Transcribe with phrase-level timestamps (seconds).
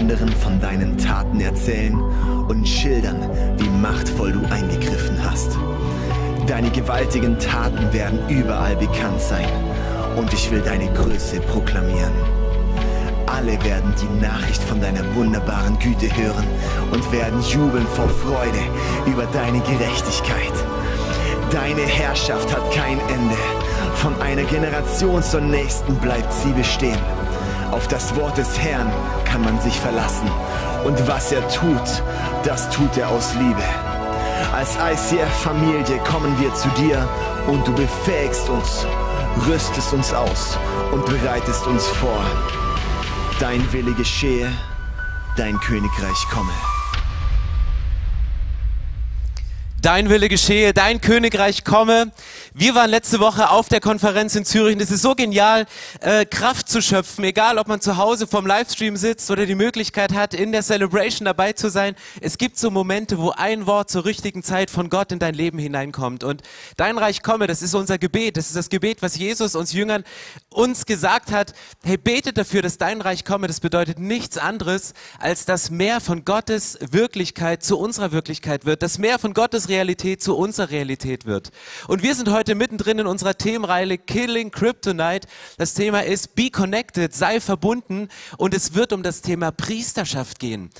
[0.00, 1.94] anderen von deinen Taten erzählen
[2.48, 5.58] und schildern, wie machtvoll du eingegriffen hast.
[6.46, 9.48] Deine gewaltigen Taten werden überall bekannt sein
[10.16, 12.14] und ich will deine Größe proklamieren.
[13.26, 16.46] Alle werden die Nachricht von deiner wunderbaren Güte hören
[16.90, 18.58] und werden jubeln vor Freude
[19.06, 20.54] über deine Gerechtigkeit.
[21.52, 23.36] Deine Herrschaft hat kein Ende.
[23.96, 26.98] Von einer Generation zur nächsten bleibt sie bestehen.
[27.70, 28.90] Auf das Wort des Herrn
[29.30, 30.28] kann man sich verlassen.
[30.84, 32.02] Und was er tut,
[32.44, 33.62] das tut er aus Liebe.
[34.52, 37.08] Als ICF-Familie kommen wir zu dir
[37.46, 38.86] und du befähigst uns,
[39.46, 40.58] rüstest uns aus
[40.90, 42.24] und bereitest uns vor.
[43.38, 44.50] Dein Wille geschehe,
[45.36, 46.52] dein Königreich komme.
[49.82, 52.12] Dein Wille geschehe, dein Königreich komme.
[52.52, 55.64] Wir waren letzte Woche auf der Konferenz in Zürich und es ist so genial,
[56.00, 60.12] äh, Kraft zu schöpfen, egal ob man zu Hause vom Livestream sitzt oder die Möglichkeit
[60.12, 61.94] hat, in der Celebration dabei zu sein.
[62.20, 65.58] Es gibt so Momente, wo ein Wort zur richtigen Zeit von Gott in dein Leben
[65.58, 66.24] hineinkommt.
[66.24, 66.42] Und
[66.76, 68.36] dein Reich komme, das ist unser Gebet.
[68.36, 70.04] Das ist das Gebet, was Jesus uns Jüngern
[70.50, 71.54] uns gesagt hat.
[71.82, 73.46] Hey, betet dafür, dass dein Reich komme.
[73.46, 78.98] Das bedeutet nichts anderes, als dass mehr von Gottes Wirklichkeit zu unserer Wirklichkeit wird, dass
[78.98, 81.50] mehr von Gottes Realität zu unserer Realität wird.
[81.88, 85.26] Und wir sind heute mittendrin in unserer Themenreihe Killing Kryptonite.
[85.56, 90.70] Das Thema ist Be Connected, sei verbunden und es wird um das Thema Priesterschaft gehen.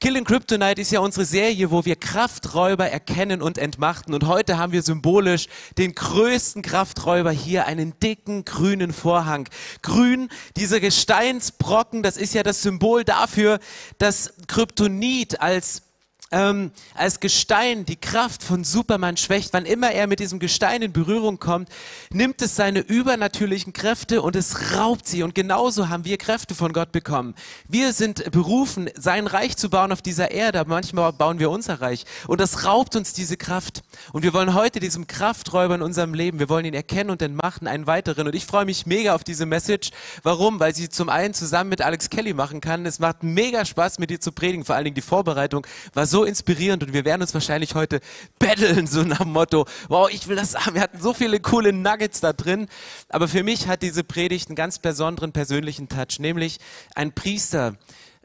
[0.00, 4.12] Killing Kryptonite ist ja unsere Serie, wo wir Krafträuber erkennen und entmachten.
[4.12, 5.46] Und heute haben wir symbolisch
[5.78, 9.48] den größten Krafträuber hier, einen dicken grünen Vorhang.
[9.82, 13.60] Grün, dieser Gesteinsbrocken, das ist ja das Symbol dafür,
[13.98, 15.82] dass Kryptonit als
[16.30, 20.92] ähm, als Gestein die Kraft von Superman schwächt, wann immer er mit diesem Gestein in
[20.92, 21.68] Berührung kommt,
[22.10, 25.22] nimmt es seine übernatürlichen Kräfte und es raubt sie.
[25.22, 27.34] Und genauso haben wir Kräfte von Gott bekommen.
[27.68, 31.80] Wir sind berufen, sein Reich zu bauen auf dieser Erde, aber manchmal bauen wir unser
[31.80, 32.04] Reich.
[32.26, 33.82] Und das raubt uns diese Kraft.
[34.12, 37.68] Und wir wollen heute diesem Krafträuber in unserem Leben, wir wollen ihn erkennen und entmachten,
[37.68, 38.26] einen weiteren.
[38.26, 39.90] Und ich freue mich mega auf diese Message.
[40.22, 40.58] Warum?
[40.58, 42.86] Weil sie zum einen zusammen mit Alex Kelly machen kann.
[42.86, 44.64] Es macht mega Spaß, mit dir zu predigen.
[44.64, 47.98] Vor allen Dingen die Vorbereitung war so inspirierend und wir werden uns wahrscheinlich heute
[48.38, 50.74] betteln, so nach dem Motto, wow, ich will das haben.
[50.74, 52.68] Wir hatten so viele coole Nuggets da drin.
[53.08, 56.58] Aber für mich hat diese Predigt einen ganz besonderen persönlichen Touch, nämlich
[56.94, 57.74] ein Priester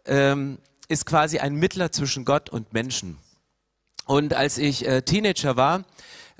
[0.05, 3.17] ähm, ist quasi ein Mittler zwischen Gott und Menschen.
[4.05, 5.85] Und als ich äh, Teenager war,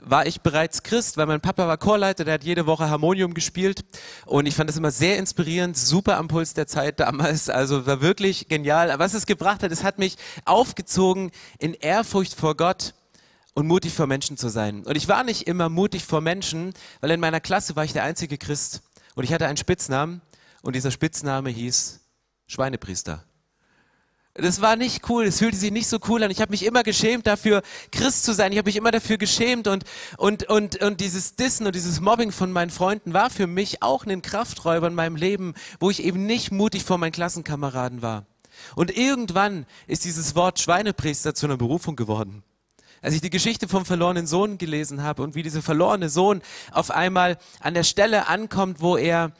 [0.01, 3.83] war ich bereits Christ, weil mein Papa war Chorleiter, der hat jede Woche Harmonium gespielt
[4.25, 8.01] und ich fand das immer sehr inspirierend, super am Puls der Zeit damals, also war
[8.01, 8.97] wirklich genial.
[8.99, 10.15] Was es gebracht hat, es hat mich
[10.45, 12.93] aufgezogen in Ehrfurcht vor Gott
[13.53, 14.85] und mutig vor Menschen zu sein.
[14.85, 18.03] Und ich war nicht immer mutig vor Menschen, weil in meiner Klasse war ich der
[18.03, 18.81] einzige Christ
[19.15, 20.21] und ich hatte einen Spitznamen
[20.61, 21.99] und dieser Spitzname hieß
[22.47, 23.23] Schweinepriester.
[24.35, 26.31] Das war nicht cool, es fühlte sich nicht so cool an.
[26.31, 28.51] Ich habe mich immer geschämt dafür, Christ zu sein.
[28.51, 29.83] Ich habe mich immer dafür geschämt und,
[30.17, 34.05] und, und, und dieses Dissen und dieses Mobbing von meinen Freunden war für mich auch
[34.05, 38.25] ein Krafträuber in meinem Leben, wo ich eben nicht mutig vor meinen Klassenkameraden war.
[38.75, 42.43] Und irgendwann ist dieses Wort Schweinepriester zu einer Berufung geworden.
[43.01, 46.41] Als ich die Geschichte vom verlorenen Sohn gelesen habe und wie dieser verlorene Sohn
[46.71, 49.31] auf einmal an der Stelle ankommt, wo er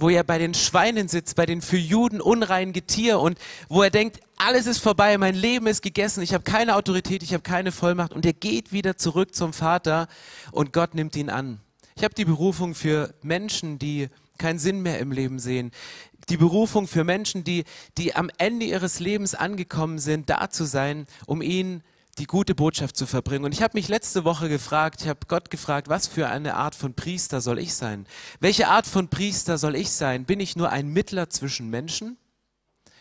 [0.00, 3.38] wo er bei den Schweinen sitzt, bei den für Juden unreinen Getier und
[3.68, 7.34] wo er denkt, alles ist vorbei, mein Leben ist gegessen, ich habe keine Autorität, ich
[7.34, 10.08] habe keine Vollmacht und er geht wieder zurück zum Vater
[10.52, 11.60] und Gott nimmt ihn an.
[11.96, 14.08] Ich habe die Berufung für Menschen, die
[14.38, 15.70] keinen Sinn mehr im Leben sehen.
[16.30, 17.64] Die Berufung für Menschen, die,
[17.98, 21.82] die am Ende ihres Lebens angekommen sind, da zu sein, um ihnen
[22.20, 23.46] die gute Botschaft zu verbringen.
[23.46, 26.74] Und ich habe mich letzte Woche gefragt, ich habe Gott gefragt, was für eine Art
[26.74, 28.06] von Priester soll ich sein?
[28.40, 30.26] Welche Art von Priester soll ich sein?
[30.26, 32.18] Bin ich nur ein Mittler zwischen Menschen?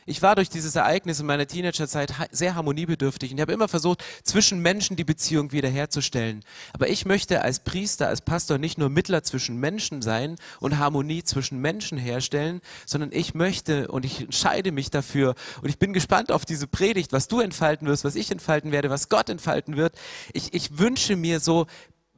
[0.10, 4.04] Ich war durch dieses Ereignis in meiner Teenagerzeit sehr harmoniebedürftig und ich habe immer versucht,
[4.24, 6.44] zwischen Menschen die Beziehung wiederherzustellen.
[6.74, 11.24] Aber ich möchte als Priester, als Pastor nicht nur Mittler zwischen Menschen sein und Harmonie
[11.24, 16.32] zwischen Menschen herstellen, sondern ich möchte und ich entscheide mich dafür und ich bin gespannt
[16.32, 19.96] auf diese Predigt, was du entfalten wirst, was ich entfalten werde, was Gott entfalten wird.
[20.34, 21.68] Ich, ich wünsche mir so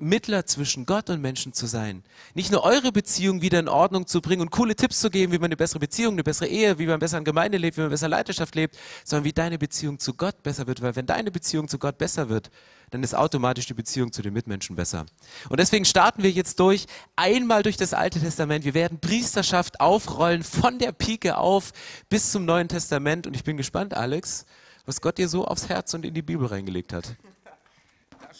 [0.01, 2.03] Mittler zwischen Gott und Menschen zu sein.
[2.33, 5.37] Nicht nur eure Beziehung wieder in Ordnung zu bringen und coole Tipps zu geben, wie
[5.37, 7.89] man eine bessere Beziehung, eine bessere Ehe, wie man besser in Gemeinde lebt, wie man
[7.89, 10.81] besser Leiterschaft lebt, sondern wie deine Beziehung zu Gott besser wird.
[10.81, 12.49] Weil wenn deine Beziehung zu Gott besser wird,
[12.89, 15.05] dann ist automatisch die Beziehung zu den Mitmenschen besser.
[15.49, 18.65] Und deswegen starten wir jetzt durch, einmal durch das Alte Testament.
[18.65, 21.71] Wir werden Priesterschaft aufrollen von der Pike auf
[22.09, 23.27] bis zum Neuen Testament.
[23.27, 24.45] Und ich bin gespannt, Alex,
[24.85, 27.15] was Gott dir so aufs Herz und in die Bibel reingelegt hat.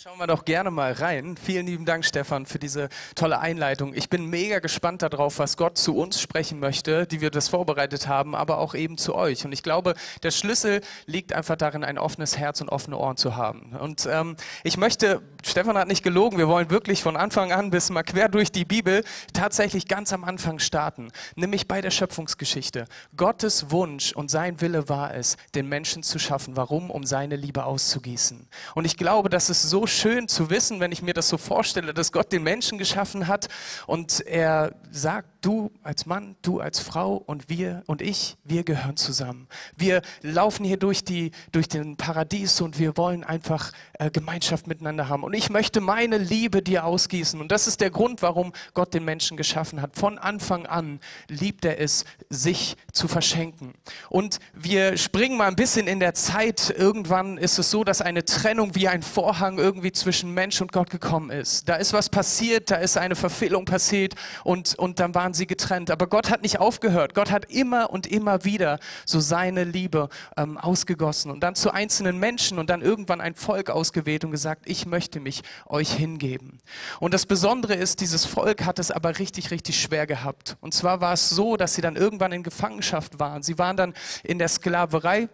[0.04, 1.38] Schauen wir doch gerne mal rein.
[1.38, 3.94] Vielen lieben Dank, Stefan, für diese tolle Einleitung.
[3.94, 8.08] Ich bin mega gespannt darauf, was Gott zu uns sprechen möchte, die wir das vorbereitet
[8.08, 9.46] haben, aber auch eben zu euch.
[9.46, 9.94] Und ich glaube,
[10.24, 13.76] der Schlüssel liegt einfach darin, ein offenes Herz und offene Ohren zu haben.
[13.80, 17.90] Und ähm, ich möchte, Stefan hat nicht gelogen, wir wollen wirklich von Anfang an bis
[17.90, 19.04] mal quer durch die Bibel
[19.34, 22.86] tatsächlich ganz am Anfang starten, nämlich bei der Schöpfungsgeschichte.
[23.18, 26.56] Gottes Wunsch und sein Wille war es, den Menschen zu schaffen.
[26.58, 26.90] Warum?
[26.90, 28.48] Um seine Liebe auszugießen.
[28.76, 31.94] Und ich glaube, das ist so schön zu wissen, wenn ich mir das so vorstelle,
[31.94, 33.48] dass Gott den Menschen geschaffen hat
[33.88, 38.96] und er sagt, du als Mann, du als Frau und wir und ich, wir gehören
[38.96, 39.48] zusammen.
[39.76, 45.10] Wir laufen hier durch, die, durch den Paradies und wir wollen einfach äh, Gemeinschaft miteinander
[45.10, 45.24] haben.
[45.24, 47.42] Und ich möchte meine Liebe dir ausgießen.
[47.42, 49.96] Und das ist der Grund, warum Gott den Menschen geschaffen hat.
[49.96, 53.74] Von Anfang an liebt er es, sich zu verschenken.
[54.10, 56.74] Und wir springen mal ein bisschen in der Zeit.
[56.76, 60.90] Irgendwann ist es so, dass eine Trennung wie ein Vorhang irgendwie zwischen Mensch und Gott
[60.90, 61.68] gekommen ist.
[61.68, 65.92] Da ist was passiert, da ist eine Verfehlung passiert und, und dann waren sie getrennt.
[65.92, 67.14] Aber Gott hat nicht aufgehört.
[67.14, 72.18] Gott hat immer und immer wieder so seine Liebe ähm, ausgegossen und dann zu einzelnen
[72.18, 76.60] Menschen und dann irgendwann ein Volk ausgewählt und gesagt, ich möchte mich euch hingeben.
[77.00, 80.58] Und das Besondere ist, dieses Volk hat es aber richtig, richtig schwer gehabt.
[80.62, 83.44] Und zwar war es so, dass sie dann irgendwann in Gefangenschaft waren.
[83.44, 83.94] Sie waren dann
[84.24, 85.30] in der Sklaverei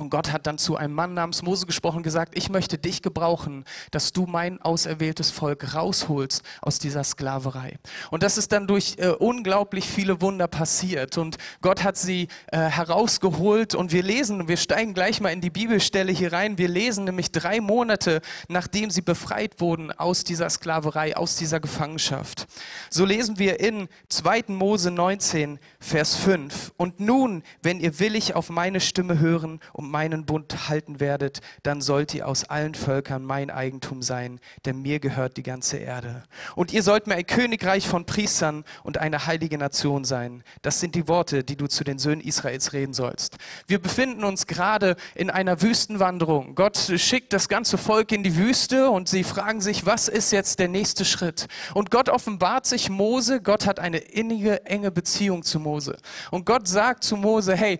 [0.00, 3.02] und Gott hat dann zu einem Mann namens Mose gesprochen und gesagt, ich möchte dich
[3.02, 7.78] gebrauchen, dass du mein auserwähltes Volk rausholst aus dieser Sklaverei.
[8.10, 11.18] Und das ist dann durch äh, unglaublich viele Wunder passiert.
[11.18, 15.50] Und Gott hat sie äh, herausgeholt und wir lesen, wir steigen gleich mal in die
[15.50, 16.56] Bibelstelle hier rein.
[16.56, 22.46] Wir lesen nämlich drei Monate, nachdem sie befreit wurden aus dieser Sklaverei, aus dieser Gefangenschaft.
[22.88, 24.44] So lesen wir in 2.
[24.48, 26.72] Mose 19, Vers 5.
[26.78, 31.80] Und nun, wenn ihr willig auf meine Stimme hören, um meinen Bund halten werdet, dann
[31.80, 36.22] sollt ihr aus allen Völkern mein Eigentum sein, denn mir gehört die ganze Erde.
[36.54, 40.42] Und ihr sollt mir ein Königreich von Priestern und eine heilige Nation sein.
[40.62, 43.36] Das sind die Worte, die du zu den Söhnen Israels reden sollst.
[43.66, 46.54] Wir befinden uns gerade in einer Wüstenwanderung.
[46.54, 50.58] Gott schickt das ganze Volk in die Wüste und sie fragen sich, was ist jetzt
[50.58, 51.46] der nächste Schritt?
[51.74, 53.40] Und Gott offenbart sich Mose.
[53.40, 55.96] Gott hat eine innige, enge Beziehung zu Mose.
[56.30, 57.78] Und Gott sagt zu Mose, hey,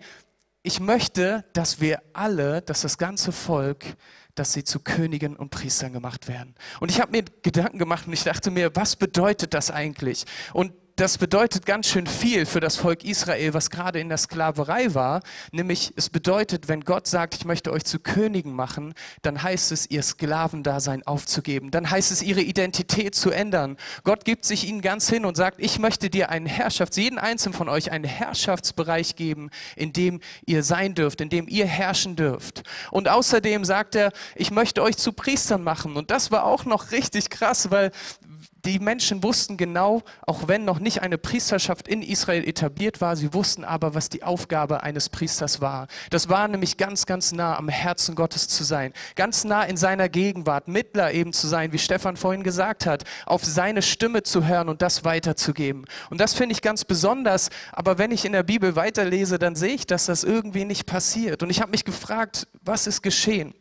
[0.63, 3.85] ich möchte, dass wir alle, dass das ganze Volk,
[4.35, 6.55] dass sie zu Königen und Priestern gemacht werden.
[6.79, 10.25] Und ich habe mir Gedanken gemacht und ich dachte mir, was bedeutet das eigentlich?
[10.53, 14.93] Und das bedeutet ganz schön viel für das Volk Israel, was gerade in der Sklaverei
[14.93, 15.23] war.
[15.51, 18.93] Nämlich, es bedeutet, wenn Gott sagt, ich möchte euch zu Königen machen,
[19.23, 21.71] dann heißt es, ihr Sklavendasein aufzugeben.
[21.71, 23.77] Dann heißt es, ihre Identität zu ändern.
[24.03, 27.55] Gott gibt sich ihnen ganz hin und sagt, ich möchte dir einen Herrschafts-, jeden einzelnen
[27.55, 32.61] von euch einen Herrschaftsbereich geben, in dem ihr sein dürft, in dem ihr herrschen dürft.
[32.91, 35.97] Und außerdem sagt er, ich möchte euch zu Priestern machen.
[35.97, 37.89] Und das war auch noch richtig krass, weil
[38.65, 43.33] die Menschen wussten genau, auch wenn noch nicht eine Priesterschaft in Israel etabliert war, sie
[43.33, 45.87] wussten aber, was die Aufgabe eines Priesters war.
[46.09, 50.09] Das war nämlich ganz, ganz nah am Herzen Gottes zu sein, ganz nah in seiner
[50.09, 54.69] Gegenwart, Mittler eben zu sein, wie Stefan vorhin gesagt hat, auf seine Stimme zu hören
[54.69, 55.85] und das weiterzugeben.
[56.09, 59.73] Und das finde ich ganz besonders, aber wenn ich in der Bibel weiterlese, dann sehe
[59.73, 61.43] ich, dass das irgendwie nicht passiert.
[61.43, 63.53] Und ich habe mich gefragt, was ist geschehen?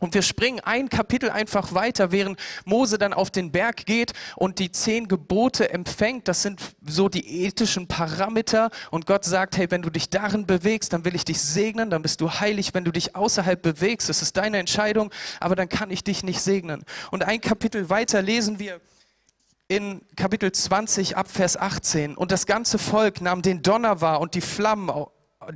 [0.00, 4.58] Und wir springen ein Kapitel einfach weiter, während Mose dann auf den Berg geht und
[4.58, 6.26] die zehn Gebote empfängt.
[6.26, 8.70] Das sind so die ethischen Parameter.
[8.90, 12.00] Und Gott sagt, hey, wenn du dich darin bewegst, dann will ich dich segnen, dann
[12.00, 12.72] bist du heilig.
[12.72, 16.40] Wenn du dich außerhalb bewegst, das ist deine Entscheidung, aber dann kann ich dich nicht
[16.40, 16.82] segnen.
[17.10, 18.80] Und ein Kapitel weiter lesen wir
[19.68, 22.16] in Kapitel 20 ab Vers 18.
[22.16, 24.90] Und das ganze Volk nahm den Donner wahr und die Flammen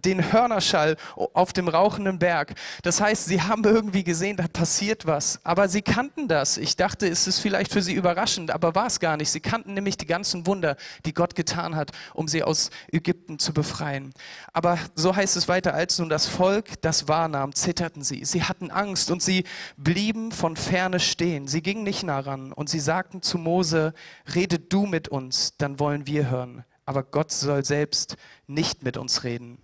[0.02, 2.54] den Hörnerschall auf dem rauchenden Berg.
[2.82, 5.40] Das heißt, sie haben irgendwie gesehen, da passiert was.
[5.44, 6.56] Aber sie kannten das.
[6.56, 9.30] Ich dachte, es ist vielleicht für sie überraschend, aber war es gar nicht.
[9.30, 13.52] Sie kannten nämlich die ganzen Wunder, die Gott getan hat, um sie aus Ägypten zu
[13.52, 14.14] befreien.
[14.54, 18.24] Aber so heißt es weiter, als nun das Volk das wahrnahm, zitterten sie.
[18.24, 19.44] Sie hatten Angst und sie
[19.76, 21.46] blieben von ferne stehen.
[21.46, 23.92] Sie gingen nicht nah ran und sie sagten zu Mose,
[24.34, 26.64] rede du mit uns, dann wollen wir hören.
[26.86, 29.63] Aber Gott soll selbst nicht mit uns reden.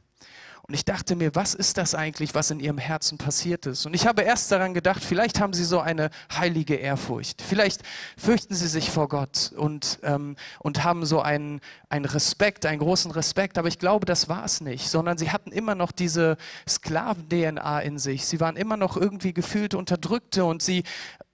[0.70, 3.86] Und ich dachte mir, was ist das eigentlich, was in ihrem Herzen passiert ist?
[3.86, 7.42] Und ich habe erst daran gedacht, vielleicht haben sie so eine heilige Ehrfurcht.
[7.42, 7.82] Vielleicht
[8.16, 13.10] fürchten sie sich vor Gott und, ähm, und haben so einen, einen Respekt, einen großen
[13.10, 13.58] Respekt.
[13.58, 16.36] Aber ich glaube, das war es nicht, sondern sie hatten immer noch diese
[16.68, 18.26] Sklaven-DNA in sich.
[18.26, 20.84] Sie waren immer noch irgendwie gefühlt Unterdrückte und sie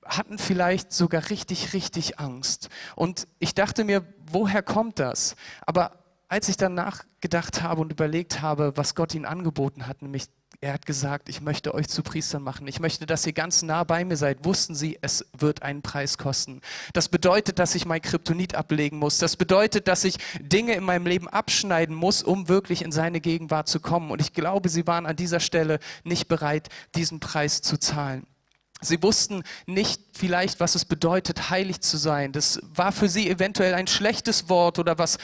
[0.06, 2.70] hatten vielleicht sogar richtig, richtig Angst.
[2.94, 5.36] Und ich dachte mir, woher kommt das?
[5.66, 10.28] Aber als ich dann nachgedacht habe und überlegt habe, was Gott ihnen angeboten hat, nämlich
[10.60, 12.66] er hat gesagt, ich möchte euch zu Priestern machen.
[12.66, 14.44] Ich möchte, dass ihr ganz nah bei mir seid.
[14.44, 16.60] Wussten sie, es wird einen Preis kosten.
[16.94, 19.18] Das bedeutet, dass ich mein Kryptonit ablegen muss.
[19.18, 23.68] Das bedeutet, dass ich Dinge in meinem Leben abschneiden muss, um wirklich in seine Gegenwart
[23.68, 24.10] zu kommen.
[24.10, 28.26] Und ich glaube, sie waren an dieser Stelle nicht bereit, diesen Preis zu zahlen.
[28.82, 32.32] Sie wussten nicht vielleicht, was es bedeutet, heilig zu sein.
[32.32, 35.16] Das war für sie eventuell ein schlechtes Wort oder was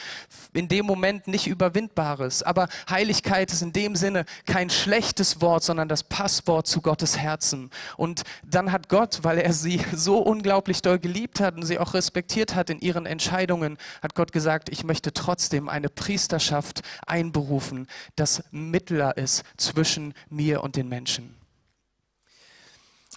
[0.55, 2.43] in dem Moment nicht überwindbares.
[2.43, 7.71] Aber Heiligkeit ist in dem Sinne kein schlechtes Wort, sondern das Passwort zu Gottes Herzen.
[7.99, 11.93] Und dann hat Gott, weil er sie so unglaublich doll geliebt hat und sie auch
[11.93, 18.45] respektiert hat in ihren Entscheidungen, hat Gott gesagt, ich möchte trotzdem eine Priesterschaft einberufen, das
[18.51, 21.42] Mittler ist zwischen mir und den Menschen.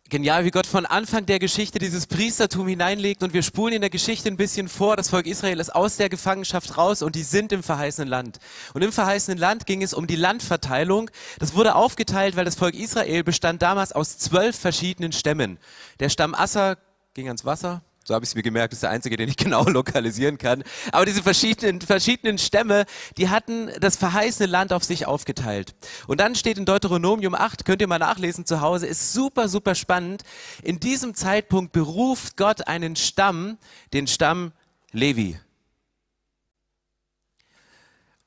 [0.08, 3.90] Genial, wie Gott von Anfang der Geschichte dieses Priestertum hineinlegt und wir spulen in der
[3.90, 4.96] Geschichte ein bisschen vor.
[4.96, 8.38] Das Volk Israel ist aus der Gefangenschaft raus und die sind im verheißenen Land.
[8.76, 11.10] Und im verheißenen Land ging es um die Landverteilung.
[11.40, 15.58] Das wurde aufgeteilt, weil das Volk Israel bestand damals aus zwölf verschiedenen Stämmen.
[16.00, 16.78] Der Stamm Asser
[17.16, 19.36] ging ans Wasser, so habe ich es mir gemerkt, das ist der einzige, den ich
[19.46, 20.64] genau lokalisieren kann.
[20.92, 22.86] Aber diese verschiedenen, verschiedenen Stämme,
[23.18, 25.76] die hatten das verheißene Land auf sich aufgeteilt.
[26.08, 29.76] Und dann steht in Deuteronomium 8, könnt ihr mal nachlesen zu Hause, ist super, super
[29.76, 30.24] spannend.
[30.62, 33.58] In diesem Zeitpunkt beruft Gott einen Stamm,
[33.92, 34.52] den Stamm
[34.92, 35.40] Levi.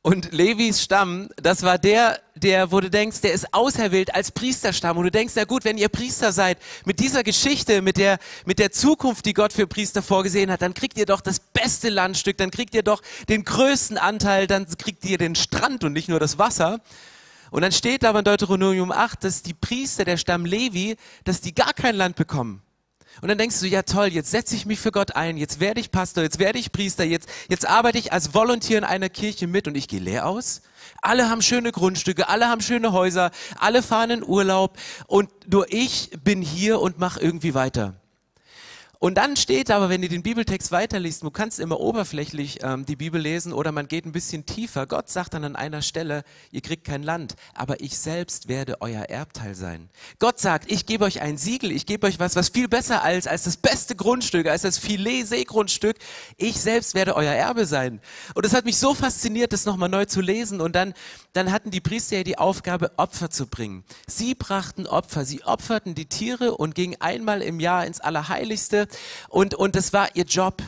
[0.01, 4.97] Und Levis Stamm, das war der, der, wo du denkst, der ist auserwählt als Priesterstamm.
[4.97, 8.61] Und du denkst, na gut, wenn ihr Priester seid, mit dieser Geschichte, mit der, mit
[8.61, 12.39] der Zukunft, die Gott für Priester vorgesehen hat, dann kriegt ihr doch das beste Landstück,
[12.39, 16.21] dann kriegt ihr doch den größten Anteil, dann kriegt ihr den Strand und nicht nur
[16.21, 16.81] das Wasser.
[17.51, 21.55] Und dann steht aber in Deuteronomium 8, dass die Priester der Stamm Levi, dass die
[21.55, 22.63] gar kein Land bekommen.
[23.21, 25.81] Und dann denkst du, ja toll, jetzt setze ich mich für Gott ein, jetzt werde
[25.81, 29.47] ich Pastor, jetzt werde ich Priester, jetzt, jetzt arbeite ich als Volontier in einer Kirche
[29.47, 30.63] mit und ich gehe leer aus.
[31.03, 36.11] Alle haben schöne Grundstücke, alle haben schöne Häuser, alle fahren in Urlaub und nur ich
[36.25, 37.95] bin hier und mache irgendwie weiter.
[39.01, 42.97] Und dann steht aber, wenn ihr den Bibeltext weiterliest, du kannst immer oberflächlich ähm, die
[42.97, 44.87] Bibel lesen oder man geht ein bisschen tiefer.
[44.87, 49.05] Gott sagt dann an einer Stelle, ihr kriegt kein Land, aber ich selbst werde euer
[49.05, 49.89] Erbteil sein.
[50.19, 53.29] Gott sagt, ich gebe euch ein Siegel, ich gebe euch was, was viel besser als,
[53.29, 55.97] als das beste Grundstück, als das Filet-Seegrundstück.
[56.37, 58.01] Ich selbst werde euer Erbe sein.
[58.35, 60.61] Und es hat mich so fasziniert, das nochmal neu zu lesen.
[60.61, 60.93] Und dann,
[61.35, 63.85] dann hatten die Priester ja die Aufgabe, Opfer zu bringen.
[64.09, 68.88] Sie brachten Opfer, sie opferten die Tiere und gingen einmal im Jahr ins Allerheiligste
[69.29, 70.63] und, und das war ihr Job.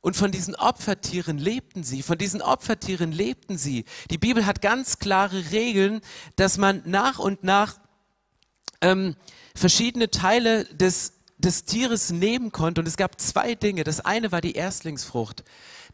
[0.00, 3.84] Und von diesen Opfertieren lebten sie, von diesen Opfertieren lebten sie.
[4.10, 6.00] Die Bibel hat ganz klare Regeln,
[6.36, 7.78] dass man nach und nach
[8.80, 9.16] ähm,
[9.54, 12.80] verschiedene Teile des, des Tieres nehmen konnte.
[12.80, 13.82] Und es gab zwei Dinge.
[13.82, 15.42] Das eine war die Erstlingsfrucht,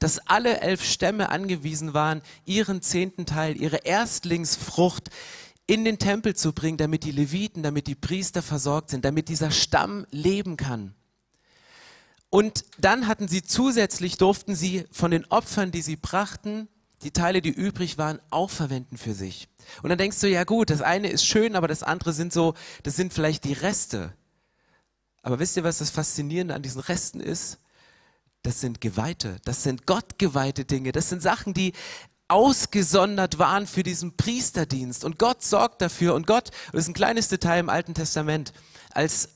[0.01, 5.09] dass alle elf Stämme angewiesen waren, ihren zehnten Teil, ihre Erstlingsfrucht
[5.67, 9.51] in den Tempel zu bringen, damit die Leviten, damit die Priester versorgt sind, damit dieser
[9.51, 10.95] Stamm leben kann.
[12.35, 16.67] Und dann hatten sie zusätzlich, durften sie von den Opfern, die sie brachten,
[17.05, 19.47] die Teile, die übrig waren, auch verwenden für sich.
[19.85, 22.55] Und dann denkst du, ja gut, das eine ist schön, aber das andere sind so,
[22.83, 24.15] das sind vielleicht die Reste.
[25.23, 27.61] Aber wisst ihr, was das Faszinierende an diesen Resten ist?
[28.43, 31.73] Das sind Geweihte, das sind gottgeweihte Dinge, das sind Sachen, die
[32.27, 35.05] ausgesondert waren für diesen Priesterdienst.
[35.05, 36.15] Und Gott sorgt dafür.
[36.15, 38.53] Und Gott, das ist ein kleines Detail im Alten Testament,
[38.91, 39.29] als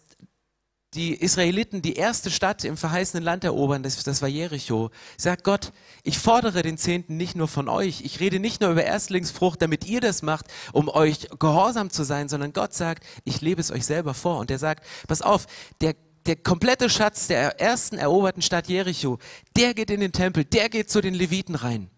[0.95, 5.73] die Israeliten die erste Stadt im verheißenen Land erobern, das, das war Jericho, sagt Gott,
[6.03, 9.87] ich fordere den Zehnten nicht nur von euch, ich rede nicht nur über Erstlingsfrucht, damit
[9.87, 13.85] ihr das macht, um euch gehorsam zu sein, sondern Gott sagt, ich lebe es euch
[13.85, 14.39] selber vor.
[14.39, 15.47] Und er sagt, pass auf,
[15.81, 15.95] der
[16.27, 19.19] der komplette Schatz der ersten eroberten Stadt Jericho,
[19.57, 21.89] der geht in den Tempel, der geht zu den Leviten rein.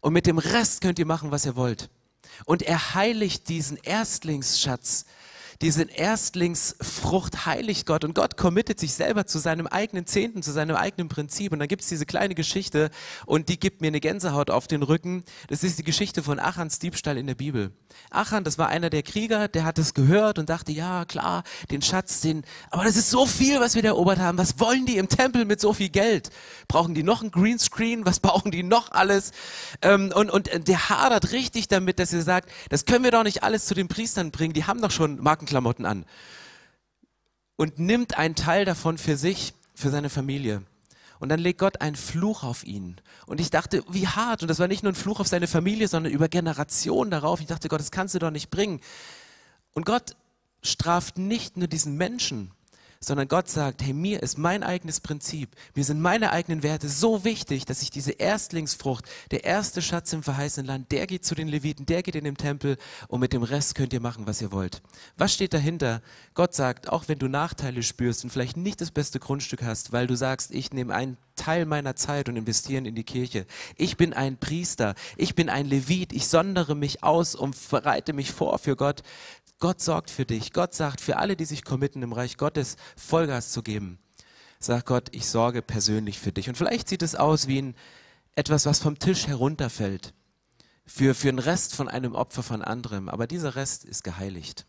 [0.00, 1.88] Und mit dem Rest könnt ihr machen, was ihr wollt.
[2.46, 5.04] Und er heiligt diesen Erstlingsschatz
[5.60, 10.76] Diese Erstlingsfrucht heiligt Gott und Gott committet sich selber zu seinem eigenen Zehnten, zu seinem
[10.76, 11.50] eigenen Prinzip.
[11.52, 12.90] Und dann gibt es diese kleine Geschichte
[13.26, 15.24] und die gibt mir eine Gänsehaut auf den Rücken.
[15.48, 17.72] Das ist die Geschichte von Achans Diebstahl in der Bibel.
[18.10, 21.82] Achan, das war einer der Krieger, der hat es gehört und dachte, ja klar, den
[21.82, 24.38] Schatz, den, aber das ist so viel, was wir da erobert haben.
[24.38, 26.30] Was wollen die im Tempel mit so viel Geld?
[26.68, 28.06] Brauchen die noch ein Greenscreen?
[28.06, 29.32] Was brauchen die noch alles?
[29.82, 33.42] Ähm, und, und der hadert richtig damit, dass er sagt, das können wir doch nicht
[33.42, 34.52] alles zu den Priestern bringen.
[34.52, 36.04] Die haben doch schon Markenklamotten an.
[37.56, 40.62] Und nimmt einen Teil davon für sich, für seine Familie.
[41.18, 43.00] Und dann legt Gott einen Fluch auf ihn.
[43.26, 44.42] Und ich dachte, wie hart.
[44.42, 47.40] Und das war nicht nur ein Fluch auf seine Familie, sondern über Generationen darauf.
[47.40, 48.80] Ich dachte, Gott, das kannst du doch nicht bringen.
[49.72, 50.14] Und Gott
[50.62, 52.52] straft nicht nur diesen Menschen,
[53.00, 57.24] sondern Gott sagt, hey, mir ist mein eigenes Prinzip, mir sind meine eigenen Werte so
[57.24, 61.48] wichtig, dass ich diese Erstlingsfrucht, der erste Schatz im verheißenen Land, der geht zu den
[61.48, 62.76] Leviten, der geht in den Tempel
[63.08, 64.82] und mit dem Rest könnt ihr machen, was ihr wollt.
[65.16, 66.02] Was steht dahinter?
[66.34, 70.06] Gott sagt, auch wenn du Nachteile spürst und vielleicht nicht das beste Grundstück hast, weil
[70.06, 73.46] du sagst, ich nehme einen Teil meiner Zeit und investiere in die Kirche.
[73.76, 78.32] Ich bin ein Priester, ich bin ein Levit, ich sondere mich aus und bereite mich
[78.32, 79.02] vor für Gott.
[79.60, 80.52] Gott sorgt für dich.
[80.52, 83.98] Gott sagt, für alle, die sich committen, im Reich Gottes Vollgas zu geben,
[84.60, 86.48] sagt Gott, ich sorge persönlich für dich.
[86.48, 87.74] Und vielleicht sieht es aus wie ein,
[88.34, 90.14] etwas, was vom Tisch herunterfällt.
[90.86, 93.08] Für, für den Rest von einem Opfer von anderem.
[93.08, 94.66] Aber dieser Rest ist geheiligt.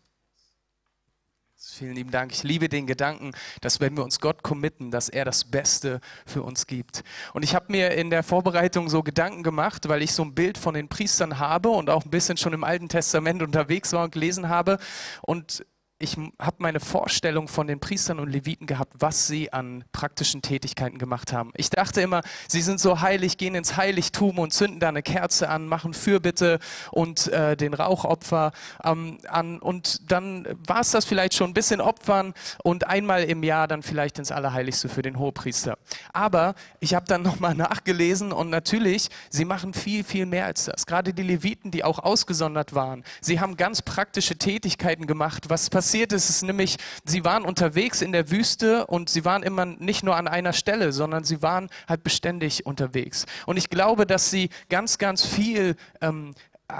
[1.80, 2.30] Vielen lieben Dank.
[2.30, 3.32] Ich liebe den Gedanken,
[3.62, 7.02] dass wenn wir uns Gott committen, dass er das Beste für uns gibt.
[7.32, 10.58] Und ich habe mir in der Vorbereitung so Gedanken gemacht, weil ich so ein Bild
[10.58, 14.12] von den Priestern habe und auch ein bisschen schon im Alten Testament unterwegs war und
[14.12, 14.76] gelesen habe.
[15.22, 15.64] Und
[16.02, 20.98] ich habe meine Vorstellung von den Priestern und Leviten gehabt, was sie an praktischen Tätigkeiten
[20.98, 21.52] gemacht haben.
[21.56, 25.50] Ich dachte immer, sie sind so heilig, gehen ins Heiligtum und zünden da eine Kerze
[25.50, 26.58] an, machen Fürbitte
[26.90, 28.52] und äh, den Rauchopfer
[28.82, 29.58] ähm, an.
[29.58, 32.32] Und dann war es das vielleicht schon ein bisschen Opfern
[32.64, 35.76] und einmal im Jahr dann vielleicht ins Allerheiligste für den Hohepriester.
[36.14, 40.86] Aber ich habe dann nochmal nachgelesen und natürlich, sie machen viel, viel mehr als das.
[40.86, 45.50] Gerade die Leviten, die auch ausgesondert waren, sie haben ganz praktische Tätigkeiten gemacht.
[45.50, 45.89] Was passiert?
[45.90, 50.04] Passiert ist, ist nämlich, sie waren unterwegs in der Wüste und sie waren immer nicht
[50.04, 53.26] nur an einer Stelle, sondern sie waren halt beständig unterwegs.
[53.44, 56.36] Und ich glaube, dass sie ganz, ganz viel ähm,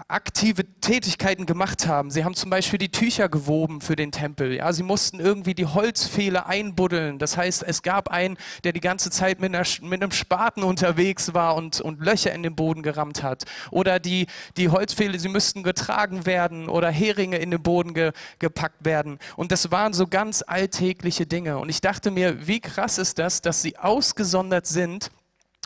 [0.08, 2.10] aktive Tätigkeiten gemacht haben.
[2.10, 4.54] Sie haben zum Beispiel die Tücher gewoben für den Tempel.
[4.54, 7.18] Ja, sie mussten irgendwie die Holzpfähle einbuddeln.
[7.18, 11.34] Das heißt, es gab einen, der die ganze Zeit mit, einer, mit einem Spaten unterwegs
[11.34, 13.44] war und, und Löcher in den Boden gerammt hat.
[13.70, 14.26] Oder die,
[14.56, 19.18] die Holzpfähle, sie müssten getragen werden oder Heringe in den Boden ge, gepackt werden.
[19.36, 21.58] Und das waren so ganz alltägliche Dinge.
[21.58, 25.10] Und ich dachte mir, wie krass ist das, dass sie ausgesondert sind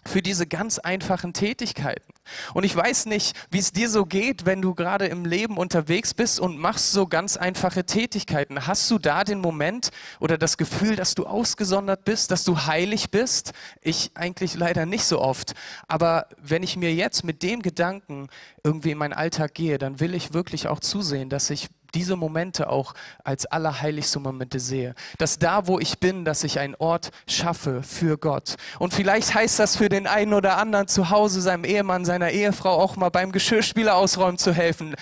[0.06, 2.12] für diese ganz einfachen Tätigkeiten.
[2.54, 6.14] Und ich weiß nicht, wie es dir so geht, wenn du gerade im Leben unterwegs
[6.14, 8.66] bist und machst so ganz einfache Tätigkeiten.
[8.66, 9.90] Hast du da den Moment
[10.20, 13.52] oder das Gefühl, dass du ausgesondert bist, dass du heilig bist?
[13.82, 15.54] Ich eigentlich leider nicht so oft.
[15.86, 18.28] Aber wenn ich mir jetzt mit dem Gedanken
[18.62, 22.68] irgendwie in meinen Alltag gehe, dann will ich wirklich auch zusehen, dass ich diese Momente
[22.68, 24.94] auch als allerheiligste Momente sehe.
[25.18, 28.56] Dass da, wo ich bin, dass ich einen Ort schaffe für Gott.
[28.78, 32.70] Und vielleicht heißt das für den einen oder anderen zu Hause, seinem Ehemann, seiner Ehefrau
[32.70, 34.94] auch mal beim Geschirrspüler ausräumen zu helfen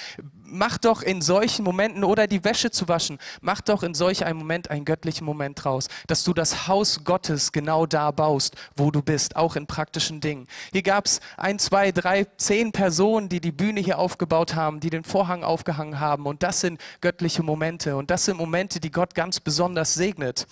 [0.53, 4.39] mach doch in solchen Momenten oder die Wäsche zu waschen, mach doch in solch einem
[4.39, 9.03] Moment einen göttlichen Moment draus, dass du das Haus Gottes genau da baust, wo du
[9.03, 10.47] bist, auch in praktischen Dingen.
[10.73, 14.91] Hier gab es ein, zwei, drei, zehn Personen, die die Bühne hier aufgebaut haben, die
[14.91, 19.15] den Vorhang aufgehangen haben und das sind göttliche Momente und das sind Momente, die Gott
[19.15, 20.47] ganz besonders segnet.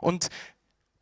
[0.00, 0.28] Und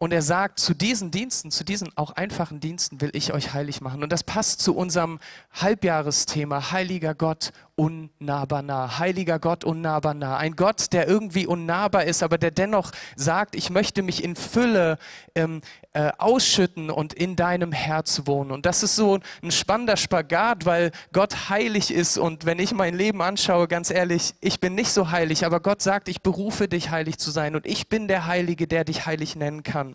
[0.02, 3.80] und er sagt, zu diesen Diensten, zu diesen auch einfachen Diensten will ich euch heilig
[3.80, 4.02] machen.
[4.02, 5.20] Und das passt zu unserem
[5.52, 8.98] Halbjahresthema, heiliger Gott, unnahbar nah.
[8.98, 10.36] Heiliger Gott, unnahbar nah.
[10.36, 14.98] Ein Gott, der irgendwie unnahbar ist, aber der dennoch sagt, ich möchte mich in Fülle
[15.36, 15.62] ähm,
[15.92, 18.50] äh, ausschütten und in deinem Herz wohnen.
[18.50, 22.18] Und das ist so ein spannender Spagat, weil Gott heilig ist.
[22.18, 25.80] Und wenn ich mein Leben anschaue, ganz ehrlich, ich bin nicht so heilig, aber Gott
[25.80, 27.54] sagt, ich berufe dich, heilig zu sein.
[27.54, 29.91] Und ich bin der Heilige, der dich heilig nennen kann.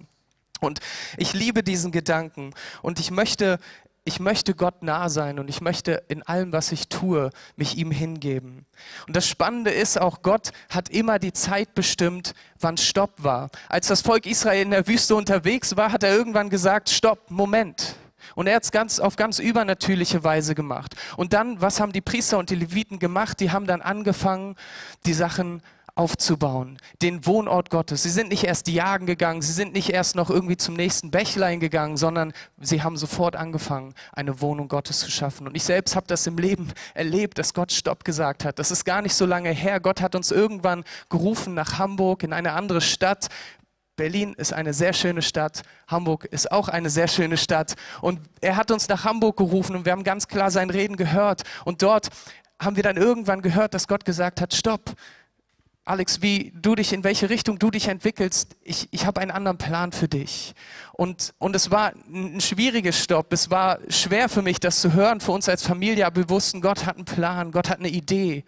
[0.60, 0.80] Und
[1.18, 3.60] ich liebe diesen Gedanken und ich möchte,
[4.04, 7.92] ich möchte Gott nah sein und ich möchte in allem, was ich tue, mich ihm
[7.92, 8.66] hingeben.
[9.06, 13.50] Und das Spannende ist auch, Gott hat immer die Zeit bestimmt, wann Stopp war.
[13.68, 17.96] Als das Volk Israel in der Wüste unterwegs war, hat er irgendwann gesagt, Stopp, Moment.
[18.36, 20.96] Und er hat es ganz, auf ganz übernatürliche Weise gemacht.
[21.18, 23.40] Und dann, was haben die Priester und die Leviten gemacht?
[23.40, 24.56] Die haben dann angefangen,
[25.06, 25.62] die Sachen
[25.98, 28.04] aufzubauen, den Wohnort Gottes.
[28.04, 31.60] Sie sind nicht erst jagen gegangen, sie sind nicht erst noch irgendwie zum nächsten Bächlein
[31.60, 35.48] gegangen, sondern sie haben sofort angefangen, eine Wohnung Gottes zu schaffen.
[35.48, 38.60] Und ich selbst habe das im Leben erlebt, dass Gott Stopp gesagt hat.
[38.60, 39.80] Das ist gar nicht so lange her.
[39.80, 43.28] Gott hat uns irgendwann gerufen nach Hamburg, in eine andere Stadt.
[43.96, 47.74] Berlin ist eine sehr schöne Stadt, Hamburg ist auch eine sehr schöne Stadt.
[48.02, 51.42] Und er hat uns nach Hamburg gerufen und wir haben ganz klar sein Reden gehört.
[51.66, 52.10] Und dort
[52.62, 54.94] haben wir dann irgendwann gehört, dass Gott gesagt hat, stopp,
[55.88, 59.58] Alex, wie du dich, in welche Richtung du dich entwickelst, ich, ich habe einen anderen
[59.58, 60.54] Plan für dich.
[60.92, 63.32] Und, und es war ein schwieriges Stopp.
[63.32, 66.60] Es war schwer für mich, das zu hören, für uns als Familie, aber wir wussten,
[66.60, 68.44] Gott hat einen Plan, Gott hat eine Idee.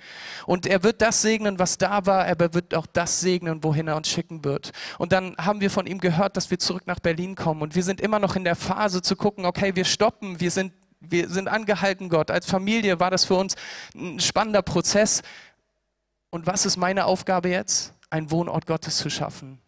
[0.47, 3.87] Und er wird das segnen, was da war, aber er wird auch das segnen, wohin
[3.87, 4.73] er uns schicken wird.
[4.97, 7.61] Und dann haben wir von ihm gehört, dass wir zurück nach Berlin kommen.
[7.61, 10.73] Und wir sind immer noch in der Phase zu gucken, okay, wir stoppen, wir sind
[11.01, 12.29] wir sind angehalten, Gott.
[12.29, 13.55] Als Familie war das für uns
[13.95, 15.21] ein spannender Prozess.
[16.31, 17.93] Und was ist meine Aufgabe jetzt?
[18.09, 19.59] Ein Wohnort Gottes zu schaffen,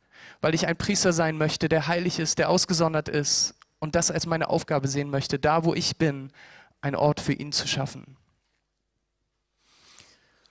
[0.41, 4.26] weil ich ein Priester sein möchte, der heilig ist, der ausgesondert ist und das als
[4.26, 6.32] meine Aufgabe sehen möchte, da wo ich bin,
[6.82, 8.17] ein Ort für ihn zu schaffen.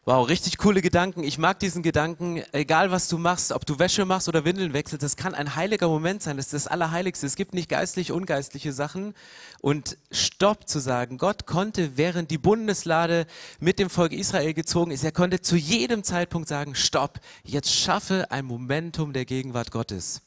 [0.07, 1.25] Wow, richtig coole Gedanken.
[1.25, 5.03] Ich mag diesen Gedanken, egal was du machst, ob du Wäsche machst oder Windeln wechselst,
[5.03, 6.39] das kann ein heiliger Moment sein.
[6.39, 7.27] Das ist das Allerheiligste.
[7.27, 9.13] Es gibt nicht geistlich, ungeistliche Sachen.
[9.61, 13.27] Und Stopp zu sagen, Gott konnte, während die Bundeslade
[13.61, 18.31] mit dem Volk Israel gezogen ist, er konnte zu jedem Zeitpunkt sagen, Stopp, jetzt schaffe
[18.31, 20.23] ein Momentum der Gegenwart Gottes.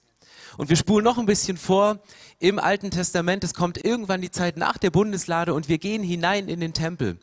[0.55, 1.97] Und wir spulen noch ein bisschen vor
[2.37, 3.43] im Alten Testament.
[3.43, 7.17] Es kommt irgendwann die Zeit nach der Bundeslade und wir gehen hinein in den Tempel.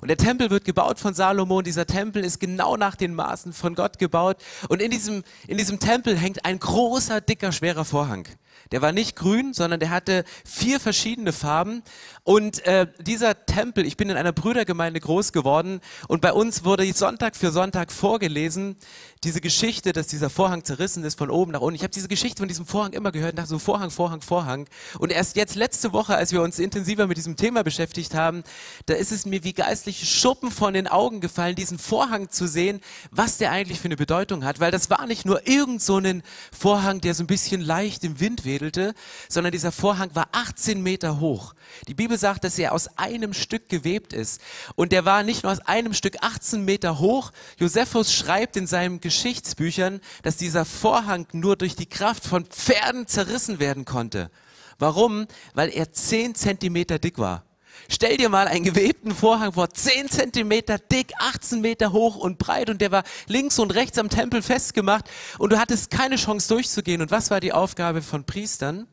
[0.00, 3.52] Und der Tempel wird gebaut von Salomo und dieser Tempel ist genau nach den Maßen
[3.52, 4.36] von Gott gebaut.
[4.68, 8.26] Und in diesem, in diesem Tempel hängt ein großer, dicker, schwerer Vorhang.
[8.72, 11.82] Der war nicht grün, sondern der hatte vier verschiedene Farben.
[12.24, 16.90] Und äh, dieser Tempel, ich bin in einer Brüdergemeinde groß geworden und bei uns wurde
[16.92, 18.76] Sonntag für Sonntag vorgelesen,
[19.24, 21.76] diese Geschichte, dass dieser Vorhang zerrissen ist von oben nach unten.
[21.76, 24.66] Ich habe diese Geschichte von diesem Vorhang immer gehört, nach so Vorhang, Vorhang, Vorhang.
[24.98, 28.44] Und erst jetzt letzte Woche, als wir uns intensiver mit diesem Thema beschäftigt haben,
[28.86, 32.80] da ist es mir wie geistliche Schuppen von den Augen gefallen, diesen Vorhang zu sehen,
[33.10, 34.60] was der eigentlich für eine Bedeutung hat.
[34.60, 36.22] Weil das war nicht nur irgend so ein
[36.58, 38.94] Vorhang, der so ein bisschen leicht im Wind wedelte,
[39.28, 41.54] sondern dieser Vorhang war 18 Meter hoch.
[41.88, 44.40] Die Bibel sagt, dass er aus einem Stück gewebt ist.
[44.76, 47.32] Und der war nicht nur aus einem Stück 18 Meter hoch.
[47.58, 53.58] Josephus schreibt in seinen Geschichtsbüchern, dass dieser Vorhang nur durch die Kraft von Pferden zerrissen
[53.58, 54.30] werden konnte.
[54.78, 55.26] Warum?
[55.54, 57.44] Weil er 10 Zentimeter dick war.
[57.88, 62.70] Stell dir mal einen gewebten Vorhang vor, 10 Zentimeter dick, 18 Meter hoch und breit
[62.70, 65.06] und der war links und rechts am Tempel festgemacht
[65.38, 67.02] und du hattest keine Chance durchzugehen.
[67.02, 68.86] Und was war die Aufgabe von Priestern?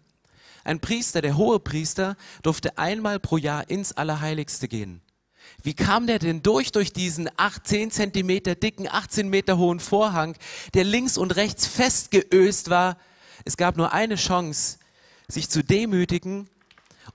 [0.68, 5.02] Ein Priester, der hohe Priester, durfte einmal pro Jahr ins Allerheiligste gehen.
[5.64, 10.36] Wie kam der denn durch, durch diesen 18 Zentimeter dicken, 18 Meter hohen Vorhang,
[10.74, 12.98] der links und rechts festgeöst war?
[13.46, 14.80] Es gab nur eine Chance,
[15.30, 16.50] sich zu demütigen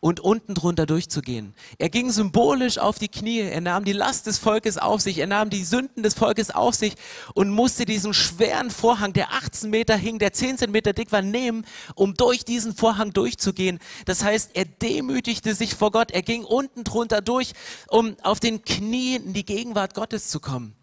[0.03, 1.55] und unten drunter durchzugehen.
[1.79, 5.29] Er ging symbolisch auf die Knie, er nahm die Last des Volkes auf sich, er
[5.29, 6.95] nahm die Sünden des Volkes auf sich
[7.35, 11.65] und musste diesen schweren Vorhang, der 18 Meter hing, der 10 Zentimeter dick war, nehmen,
[11.95, 13.79] um durch diesen Vorhang durchzugehen.
[14.05, 17.53] Das heißt, er demütigte sich vor Gott, er ging unten drunter durch,
[17.87, 20.75] um auf den Knien in die Gegenwart Gottes zu kommen.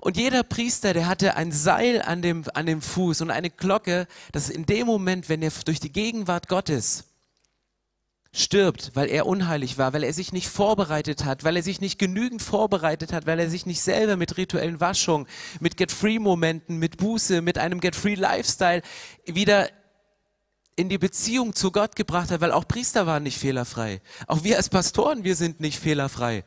[0.00, 4.06] Und jeder Priester, der hatte ein Seil an dem, an dem Fuß und eine Glocke,
[4.32, 7.04] dass in dem Moment, wenn er durch die Gegenwart Gottes
[8.34, 12.00] stirbt, weil er unheilig war, weil er sich nicht vorbereitet hat, weil er sich nicht
[12.00, 15.28] genügend vorbereitet hat, weil er sich nicht selber mit rituellen Waschungen,
[15.60, 18.82] mit Get-Free-Momenten, mit Buße, mit einem Get-Free-Lifestyle
[19.24, 19.68] wieder
[20.74, 24.02] in die Beziehung zu Gott gebracht hat, weil auch Priester waren nicht fehlerfrei.
[24.26, 26.44] Auch wir als Pastoren, wir sind nicht fehlerfrei.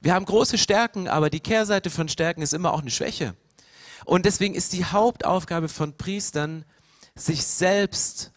[0.00, 3.34] Wir haben große Stärken, aber die Kehrseite von Stärken ist immer auch eine Schwäche.
[4.06, 6.64] Und deswegen ist die Hauptaufgabe von Priestern,
[7.14, 8.32] sich selbst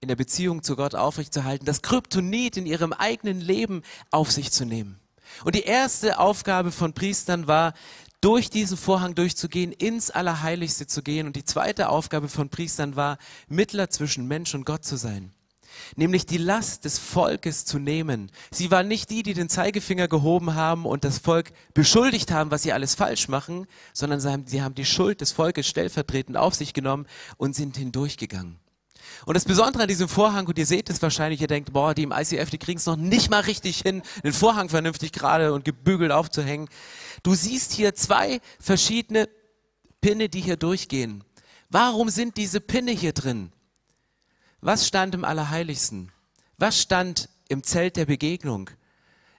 [0.00, 4.64] in der Beziehung zu Gott aufrechtzuerhalten, das Kryptonit in ihrem eigenen Leben auf sich zu
[4.64, 4.98] nehmen.
[5.44, 7.74] Und die erste Aufgabe von Priestern war,
[8.20, 11.26] durch diesen Vorhang durchzugehen, ins Allerheiligste zu gehen.
[11.26, 15.32] Und die zweite Aufgabe von Priestern war, Mittler zwischen Mensch und Gott zu sein.
[15.96, 18.30] Nämlich die Last des Volkes zu nehmen.
[18.50, 22.62] Sie waren nicht die, die den Zeigefinger gehoben haben und das Volk beschuldigt haben, was
[22.62, 27.06] sie alles falsch machen, sondern sie haben die Schuld des Volkes stellvertretend auf sich genommen
[27.38, 28.58] und sind hindurchgegangen.
[29.26, 32.04] Und das Besondere an diesem Vorhang, und ihr seht es wahrscheinlich, ihr denkt, boah, die
[32.04, 35.64] im ICF, die kriegen es noch nicht mal richtig hin, den Vorhang vernünftig gerade und
[35.64, 36.68] gebügelt aufzuhängen.
[37.22, 39.28] Du siehst hier zwei verschiedene
[40.00, 41.24] Pinne, die hier durchgehen.
[41.68, 43.52] Warum sind diese Pinne hier drin?
[44.60, 46.12] Was stand im Allerheiligsten?
[46.58, 48.70] Was stand im Zelt der Begegnung?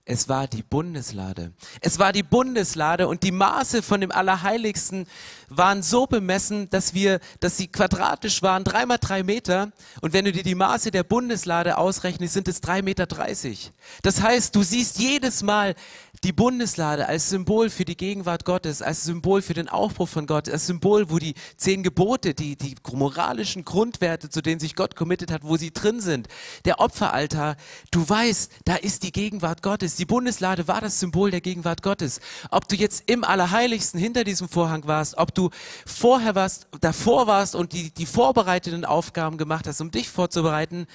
[0.04, 1.54] Es war die Bundeslade.
[1.80, 5.06] Es war die Bundeslade und die Maße von dem Allerheiligsten
[5.48, 9.72] waren so bemessen, dass wir, dass sie quadratisch waren, drei mal drei Meter.
[10.02, 13.06] Und wenn du dir die Maße der Bundeslade ausrechnest, sind es drei Meter.
[13.06, 13.72] dreißig.
[14.02, 15.76] Das heißt, du siehst jedes Mal
[16.24, 20.48] die Bundeslade als Symbol für die Gegenwart Gottes, als Symbol für den Aufbruch von Gott,
[20.50, 25.32] als Symbol, wo die zehn Gebote, die, die moralischen Grundwerte, zu denen sich Gott committed
[25.32, 26.28] hat, wo sie drin sind.
[26.66, 27.56] Der Opferaltar,
[27.90, 29.96] du weißt, da ist die Gegenwart Gottes.
[29.96, 32.20] Die Bundeslade war das Symbol der Gegenwart Gottes.
[32.52, 35.50] Ob du jetzt im Allerheiligsten hinter diesem Vorhang warst, ob du
[35.88, 40.86] vorher warst, davor warst und die, die vorbereitenden Aufgaben gemacht hast, um dich vorzubereiten,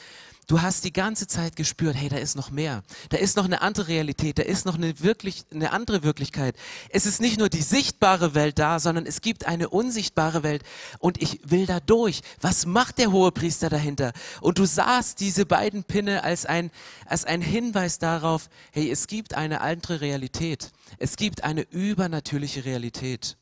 [0.46, 2.82] du hast die ganze Zeit gespürt, hey, da ist noch mehr.
[3.08, 6.56] Da ist noch eine andere Realität, da ist noch eine wirklich, eine andere Wirklichkeit.
[6.90, 10.62] Es ist nicht nur die sichtbare Welt da, sondern es gibt eine unsichtbare Welt
[10.98, 12.20] und ich will da durch.
[12.40, 14.12] Was macht der hohe Priester dahinter?
[14.40, 16.70] Und du sahst diese beiden Pinne als ein,
[17.06, 20.70] als ein Hinweis darauf, hey, es gibt eine andere Realität.
[20.98, 23.36] Es gibt eine übernatürliche Realität.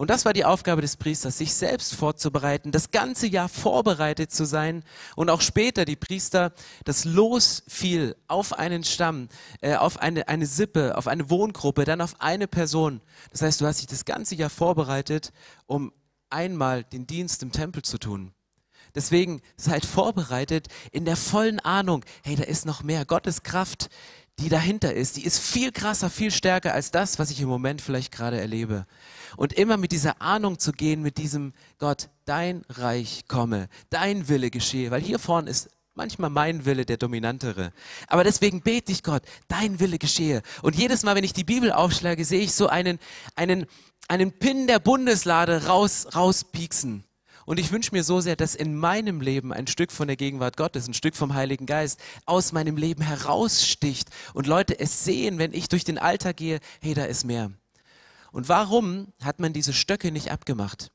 [0.00, 4.46] Und das war die Aufgabe des Priesters, sich selbst vorzubereiten, das ganze Jahr vorbereitet zu
[4.46, 4.82] sein
[5.14, 6.54] und auch später die Priester,
[6.86, 9.28] das Los fiel auf einen Stamm,
[9.60, 13.02] äh, auf eine, eine Sippe, auf eine Wohngruppe, dann auf eine Person.
[13.30, 15.34] Das heißt, du hast dich das ganze Jahr vorbereitet,
[15.66, 15.92] um
[16.30, 18.32] einmal den Dienst im Tempel zu tun.
[18.94, 23.04] Deswegen seid vorbereitet in der vollen Ahnung, hey, da ist noch mehr.
[23.04, 23.90] Gottes Kraft,
[24.38, 27.82] die dahinter ist, die ist viel krasser, viel stärker als das, was ich im Moment
[27.82, 28.86] vielleicht gerade erlebe.
[29.36, 34.50] Und immer mit dieser Ahnung zu gehen, mit diesem Gott, dein Reich komme, dein Wille
[34.50, 37.72] geschehe, weil hier vorne ist manchmal mein Wille der dominantere.
[38.06, 40.42] Aber deswegen bete ich Gott, dein Wille geschehe.
[40.62, 42.98] Und jedes Mal, wenn ich die Bibel aufschlage, sehe ich so einen,
[43.36, 43.66] einen,
[44.08, 47.04] einen Pin der Bundeslade raus, rauspieksen.
[47.44, 50.56] Und ich wünsche mir so sehr, dass in meinem Leben ein Stück von der Gegenwart
[50.56, 55.52] Gottes, ein Stück vom Heiligen Geist aus meinem Leben heraussticht und Leute es sehen, wenn
[55.52, 57.50] ich durch den Alltag gehe, hey, da ist mehr.
[58.32, 60.90] Und warum hat man diese Stöcke nicht abgemacht?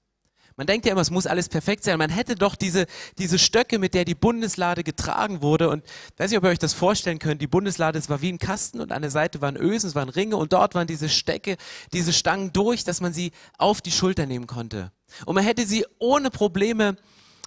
[0.58, 1.98] Man denkt ja immer, es muss alles perfekt sein.
[1.98, 2.86] Man hätte doch diese,
[3.18, 5.70] diese Stöcke, mit der die Bundeslade getragen wurde.
[5.70, 7.42] Und ich weiß nicht, ob ihr euch das vorstellen könnt.
[7.42, 10.08] Die Bundeslade, es war wie ein Kasten und an der Seite waren Ösen, es waren
[10.08, 11.58] Ringe und dort waren diese Stöcke,
[11.92, 14.94] diese Stangen durch, dass man sie auf die Schulter nehmen konnte.
[15.26, 16.96] Und man hätte sie ohne Probleme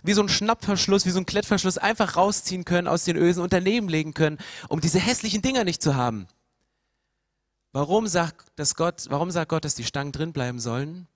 [0.02, 3.54] wie so ein Schnappverschluss, wie so ein Klettverschluss einfach rausziehen können aus den Ösen und
[3.54, 6.28] daneben legen können, um diese hässlichen Dinger nicht zu haben.
[7.72, 11.06] Warum sagt, das Gott, warum sagt Gott, dass die Stangen drin bleiben sollen?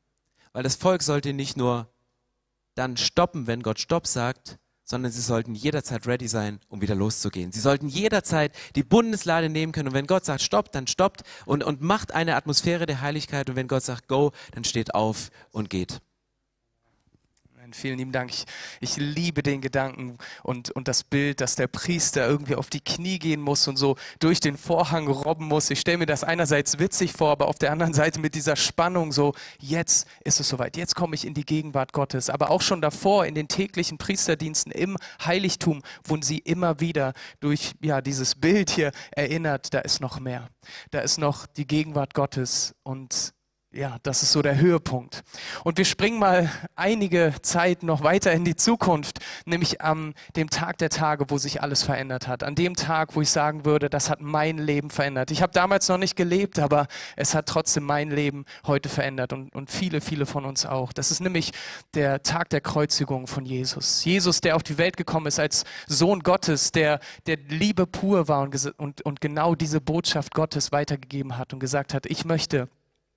[0.52, 1.88] Weil das Volk sollte nicht nur
[2.74, 7.52] dann stoppen, wenn Gott Stopp sagt, sondern sie sollten jederzeit ready sein, um wieder loszugehen.
[7.52, 11.64] Sie sollten jederzeit die Bundeslade nehmen können und wenn Gott sagt Stopp, dann stoppt und,
[11.64, 15.70] und macht eine Atmosphäre der Heiligkeit und wenn Gott sagt Go, dann steht auf und
[15.70, 16.02] geht.
[17.74, 18.30] Vielen lieben Dank.
[18.30, 18.44] Ich,
[18.80, 23.18] ich liebe den Gedanken und, und das Bild, dass der Priester irgendwie auf die Knie
[23.18, 25.70] gehen muss und so durch den Vorhang robben muss.
[25.70, 29.12] Ich stelle mir das einerseits witzig vor, aber auf der anderen Seite mit dieser Spannung
[29.12, 32.30] so, jetzt ist es soweit, jetzt komme ich in die Gegenwart Gottes.
[32.30, 37.74] Aber auch schon davor in den täglichen Priesterdiensten im Heiligtum wurden sie immer wieder durch
[37.80, 40.48] ja, dieses Bild hier erinnert, da ist noch mehr.
[40.90, 43.34] Da ist noch die Gegenwart Gottes und
[43.72, 45.24] ja, das ist so der Höhepunkt.
[45.64, 50.78] Und wir springen mal einige Zeit noch weiter in die Zukunft, nämlich am dem Tag
[50.78, 52.44] der Tage, wo sich alles verändert hat.
[52.44, 55.30] An dem Tag, wo ich sagen würde, das hat mein Leben verändert.
[55.30, 59.54] Ich habe damals noch nicht gelebt, aber es hat trotzdem mein Leben heute verändert und,
[59.54, 60.92] und viele, viele von uns auch.
[60.92, 61.52] Das ist nämlich
[61.94, 64.04] der Tag der Kreuzigung von Jesus.
[64.04, 68.42] Jesus, der auf die Welt gekommen ist als Sohn Gottes, der, der Liebe pur war
[68.42, 72.68] und, und, und genau diese Botschaft Gottes weitergegeben hat und gesagt hat, ich möchte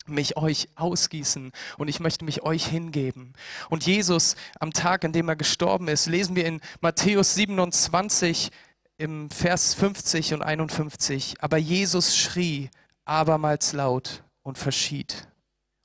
[0.08, 3.34] mich euch ausgießen und ich möchte mich euch hingeben.
[3.70, 8.52] Und Jesus am Tag, an dem er gestorben ist, lesen wir in Matthäus 27
[8.98, 12.70] im Vers 50 und 51, aber Jesus schrie
[13.04, 15.28] abermals laut und verschied.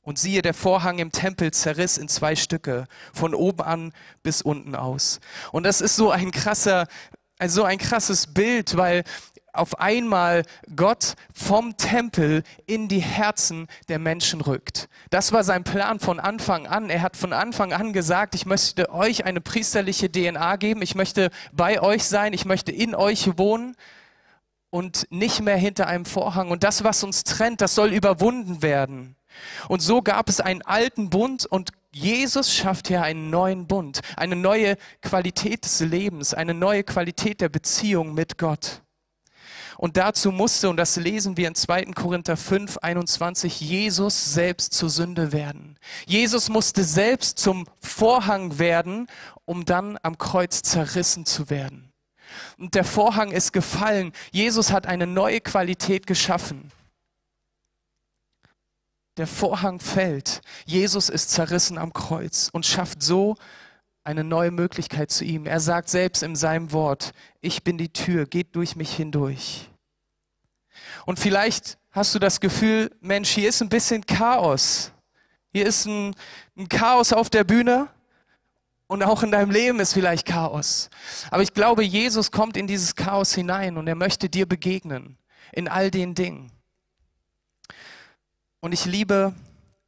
[0.02, 4.74] Und siehe, der Vorhang im Tempel zerriss in zwei Stücke, von oben an bis unten
[4.74, 5.20] aus.
[5.52, 6.86] Und das ist so ein krasser,
[7.38, 9.04] also so ein krasses Bild, weil
[9.52, 14.88] auf einmal Gott vom Tempel in die Herzen der Menschen rückt.
[15.10, 16.90] Das war sein Plan von Anfang an.
[16.90, 21.30] Er hat von Anfang an gesagt, ich möchte euch eine priesterliche DNA geben, ich möchte
[21.52, 23.76] bei euch sein, ich möchte in euch wohnen
[24.70, 26.50] und nicht mehr hinter einem Vorhang.
[26.50, 29.16] Und das, was uns trennt, das soll überwunden werden.
[29.68, 34.36] Und so gab es einen alten Bund und Jesus schafft hier einen neuen Bund, eine
[34.36, 38.82] neue Qualität des Lebens, eine neue Qualität der Beziehung mit Gott.
[39.80, 41.86] Und dazu musste, und das lesen wir in 2.
[41.94, 45.78] Korinther 5, 21, Jesus selbst zur Sünde werden.
[46.04, 49.06] Jesus musste selbst zum Vorhang werden,
[49.46, 51.94] um dann am Kreuz zerrissen zu werden.
[52.58, 54.12] Und der Vorhang ist gefallen.
[54.32, 56.70] Jesus hat eine neue Qualität geschaffen.
[59.16, 60.42] Der Vorhang fällt.
[60.66, 63.34] Jesus ist zerrissen am Kreuz und schafft so
[64.10, 65.46] eine neue Möglichkeit zu ihm.
[65.46, 69.70] Er sagt selbst in seinem Wort, ich bin die Tür, geht durch mich hindurch.
[71.06, 74.92] Und vielleicht hast du das Gefühl, Mensch, hier ist ein bisschen Chaos.
[75.52, 76.14] Hier ist ein,
[76.56, 77.88] ein Chaos auf der Bühne
[78.86, 80.90] und auch in deinem Leben ist vielleicht Chaos.
[81.30, 85.16] Aber ich glaube, Jesus kommt in dieses Chaos hinein und er möchte dir begegnen
[85.52, 86.50] in all den Dingen.
[88.60, 89.34] Und ich liebe,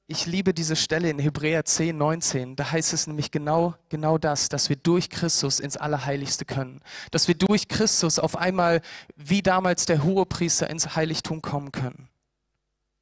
[0.07, 2.57] ich liebe diese Stelle in Hebräer 10, 19.
[2.57, 6.81] Da heißt es nämlich genau, genau das, dass wir durch Christus ins Allerheiligste können.
[7.11, 8.83] Dass wir durch Christus auf einmal,
[9.17, 12.09] wie damals der Hohepriester, ins Heiligtum kommen können.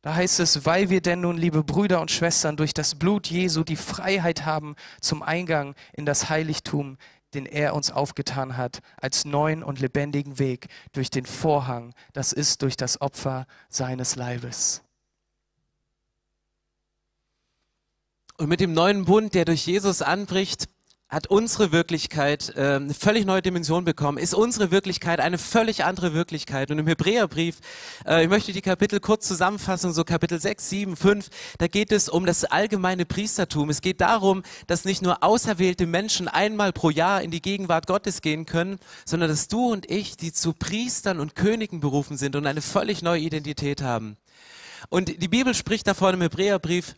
[0.02, 3.64] Da heißt es, weil wir denn nun, liebe Brüder und Schwestern, durch das Blut Jesu
[3.64, 6.96] die Freiheit haben zum Eingang in das Heiligtum,
[7.34, 12.62] den er uns aufgetan hat, als neuen und lebendigen Weg durch den Vorhang, das ist
[12.62, 14.82] durch das Opfer seines Leibes.
[18.40, 20.70] Und mit dem neuen Bund, der durch Jesus anbricht,
[21.10, 26.14] hat unsere Wirklichkeit äh, eine völlig neue Dimension bekommen, ist unsere Wirklichkeit eine völlig andere
[26.14, 26.70] Wirklichkeit.
[26.70, 27.58] Und im Hebräerbrief,
[28.06, 32.08] äh, ich möchte die Kapitel kurz zusammenfassen, so Kapitel 6, 7, 5, da geht es
[32.08, 33.68] um das allgemeine Priestertum.
[33.68, 38.22] Es geht darum, dass nicht nur auserwählte Menschen einmal pro Jahr in die Gegenwart Gottes
[38.22, 42.46] gehen können, sondern dass du und ich, die zu Priestern und Königen berufen sind und
[42.46, 44.16] eine völlig neue Identität haben.
[44.88, 46.94] Und die Bibel spricht davon im Hebräerbrief,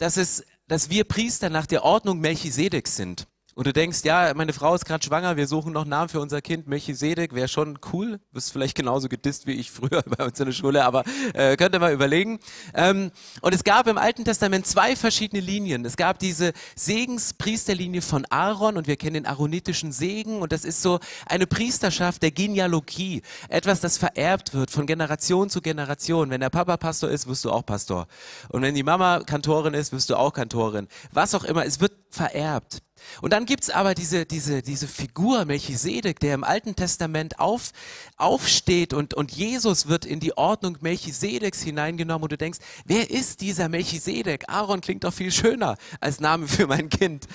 [0.00, 3.26] dass es dass wir Priester nach der Ordnung Melchisedeks sind.
[3.54, 6.20] Und du denkst, ja, meine Frau ist gerade schwanger, wir suchen noch einen Namen für
[6.20, 8.20] unser Kind, Melchisedek, wäre schon cool.
[8.32, 11.74] Bist vielleicht genauso gedisst wie ich früher bei uns in der Schule, aber äh, könnt
[11.74, 12.38] ihr mal überlegen.
[12.74, 13.10] Ähm,
[13.40, 15.84] und es gab im Alten Testament zwei verschiedene Linien.
[15.84, 20.80] Es gab diese Segenspriesterlinie von Aaron und wir kennen den aaronitischen Segen und das ist
[20.80, 23.22] so eine Priesterschaft der Genealogie.
[23.48, 26.30] Etwas, das vererbt wird von Generation zu Generation.
[26.30, 28.06] Wenn der Papa Pastor ist, wirst du auch Pastor.
[28.48, 30.86] Und wenn die Mama Kantorin ist, wirst du auch Kantorin.
[31.12, 32.82] Was auch immer, es wird vererbt.
[33.20, 37.72] Und dann gibt's aber diese, diese, diese Figur Melchisedek, der im Alten Testament auf,
[38.16, 43.40] aufsteht und, und Jesus wird in die Ordnung Melchisedeks hineingenommen und du denkst, wer ist
[43.40, 44.48] dieser Melchisedek?
[44.48, 47.26] Aaron klingt doch viel schöner als Name für mein Kind.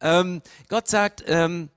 [0.00, 1.70] Ähm, Gott sagt, ähm,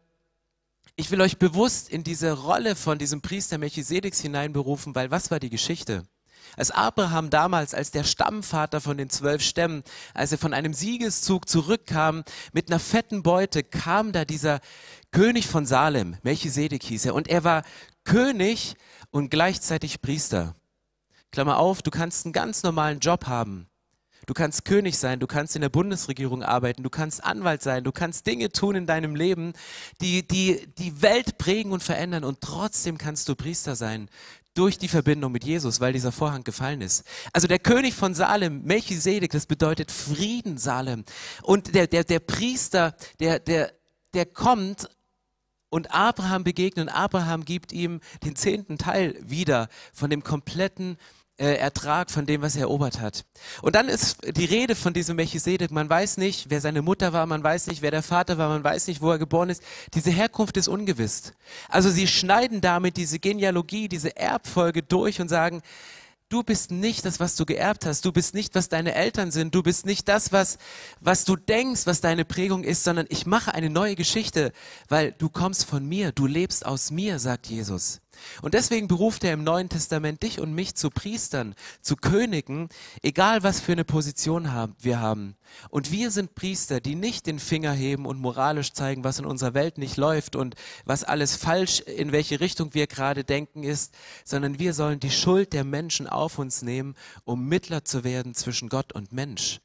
[0.95, 5.39] ich will euch bewusst in diese Rolle von diesem Priester Melchisedeks hineinberufen, weil was war
[5.39, 6.03] die Geschichte?
[6.57, 9.83] Als Abraham damals, als der Stammvater von den zwölf Stämmen,
[10.13, 14.59] als er von einem Siegeszug zurückkam mit einer fetten Beute, kam da dieser
[15.11, 17.63] König von Salem, Melchisedek hieß er, und er war
[18.03, 18.75] König
[19.11, 20.55] und gleichzeitig Priester.
[21.31, 23.67] Klammer auf, du kannst einen ganz normalen Job haben.
[24.27, 27.91] Du kannst König sein, du kannst in der Bundesregierung arbeiten, du kannst Anwalt sein, du
[27.91, 29.53] kannst Dinge tun in deinem Leben,
[29.99, 34.09] die die, die Welt prägen und verändern und trotzdem kannst du Priester sein
[34.53, 37.03] durch die Verbindung mit Jesus, weil dieser Vorhang gefallen ist.
[37.31, 41.05] Also der König von Salem, Melchisedek, das bedeutet Frieden Salem.
[41.43, 43.73] Und der, der, der Priester, der, der,
[44.13, 44.89] der kommt
[45.69, 50.97] und Abraham begegnet und Abraham gibt ihm den zehnten Teil wieder von dem kompletten
[51.41, 53.25] äh, Ertrag von dem, was er erobert hat.
[53.63, 55.71] Und dann ist die Rede von diesem Melchisedek.
[55.71, 58.63] Man weiß nicht, wer seine Mutter war, man weiß nicht, wer der Vater war, man
[58.63, 59.63] weiß nicht, wo er geboren ist.
[59.95, 61.33] Diese Herkunft ist ungewiss.
[61.67, 65.63] Also sie schneiden damit diese Genealogie, diese Erbfolge durch und sagen,
[66.29, 68.05] du bist nicht das, was du geerbt hast.
[68.05, 69.55] Du bist nicht, was deine Eltern sind.
[69.55, 70.59] Du bist nicht das, was,
[70.99, 74.51] was du denkst, was deine Prägung ist, sondern ich mache eine neue Geschichte,
[74.89, 76.11] weil du kommst von mir.
[76.11, 77.99] Du lebst aus mir, sagt Jesus.
[78.41, 82.69] Und deswegen beruft er im Neuen Testament dich und mich zu Priestern, zu Königen,
[83.01, 85.35] egal was für eine Position wir haben.
[85.69, 89.53] Und wir sind Priester, die nicht den Finger heben und moralisch zeigen, was in unserer
[89.53, 90.55] Welt nicht läuft und
[90.85, 95.53] was alles falsch, in welche Richtung wir gerade denken ist, sondern wir sollen die Schuld
[95.53, 99.59] der Menschen auf uns nehmen, um Mittler zu werden zwischen Gott und Mensch.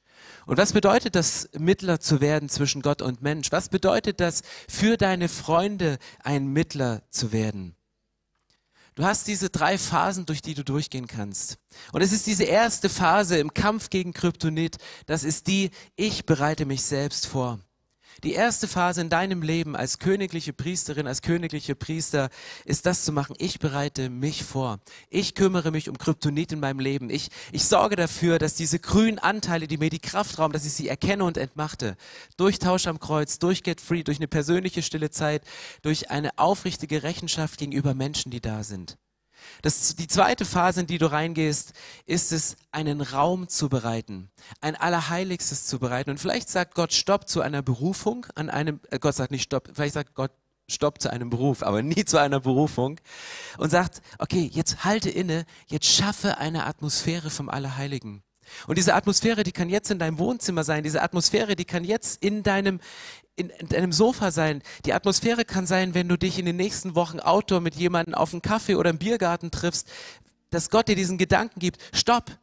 [0.47, 3.53] Und was bedeutet das, Mittler zu werden zwischen Gott und Mensch?
[3.53, 7.76] Was bedeutet das, für deine Freunde ein Mittler zu werden?
[8.97, 11.59] Du hast diese drei Phasen, durch die du durchgehen kannst.
[11.93, 14.79] Und es ist diese erste Phase im Kampf gegen Kryptonit.
[15.05, 17.61] Das ist die, ich bereite mich selbst vor.
[18.25, 22.31] Die erste Phase in deinem Leben als königliche Priesterin, als königliche Priester
[22.65, 23.37] ist das zu machen.
[23.39, 24.79] Ich bereite mich vor.
[25.11, 27.11] Ich kümmere mich um Kryptonit in meinem Leben.
[27.11, 30.73] Ich, ich sorge dafür, dass diese grünen Anteile, die mir die Kraft rauben, dass ich
[30.73, 31.97] sie erkenne und entmachte.
[32.37, 35.43] Durch Tausch am Kreuz, durch Get Free, durch eine persönliche stille Zeit,
[35.83, 38.97] durch eine aufrichtige Rechenschaft gegenüber Menschen, die da sind.
[39.63, 41.73] Das, die zweite Phase, in die du reingehst,
[42.05, 44.31] ist es, einen Raum zu bereiten,
[44.61, 46.11] ein Allerheiligstes zu bereiten.
[46.11, 49.71] Und vielleicht sagt Gott Stopp zu einer Berufung, an einem, äh, Gott sagt nicht Stopp,
[49.75, 50.33] vielleicht sagt Gott
[50.69, 53.01] Stopp zu einem Beruf, aber nie zu einer Berufung.
[53.59, 58.23] Und sagt, okay, jetzt halte inne, jetzt schaffe eine Atmosphäre vom Allerheiligen.
[58.67, 62.23] Und diese Atmosphäre, die kann jetzt in deinem Wohnzimmer sein, diese Atmosphäre, die kann jetzt
[62.23, 62.81] in deinem,
[63.37, 64.63] in, in deinem Sofa sein.
[64.85, 68.33] Die Atmosphäre kann sein, wenn du dich in den nächsten Wochen Outdoor mit jemandem auf
[68.33, 69.89] einen Kaffee oder im Biergarten triffst,
[70.51, 72.39] dass Gott dir diesen Gedanken gibt, stopp,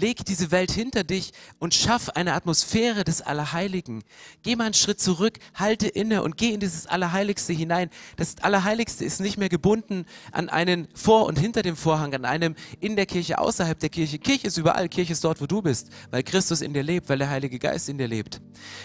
[0.00, 4.02] Leg diese Welt hinter dich und schaff eine Atmosphäre des Allerheiligen.
[4.42, 7.90] Geh mal einen Schritt zurück, halte inne und geh in dieses Allerheiligste hinein.
[8.16, 12.54] Das Allerheiligste ist nicht mehr gebunden an einen vor und hinter dem Vorhang, an einem
[12.80, 14.18] in der Kirche, außerhalb der Kirche.
[14.18, 17.18] Kirche ist überall, Kirche ist dort, wo du bist, weil Christus in dir lebt, weil
[17.18, 18.40] der Heilige Geist in dir lebt.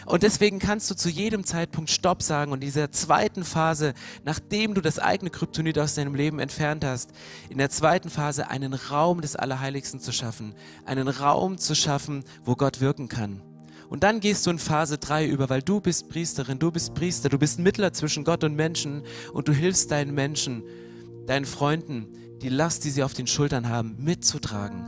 [0.05, 3.93] Und deswegen kannst du zu jedem Zeitpunkt Stopp sagen und in dieser zweiten Phase,
[4.26, 7.11] nachdem du das eigene Kryptonit aus deinem Leben entfernt hast,
[7.49, 10.53] in der zweiten Phase einen Raum des Allerheiligsten zu schaffen,
[10.86, 13.41] einen einen Raum zu schaffen, wo Gott wirken kann.
[13.89, 17.30] Und dann gehst du in Phase 3 über, weil du bist Priesterin, du bist Priester,
[17.30, 20.64] du bist Mittler zwischen Gott und Menschen und du hilfst deinen Menschen,
[21.28, 22.08] deinen Freunden,
[22.41, 24.86] die Last, die sie auf den Schultern haben, mitzutragen.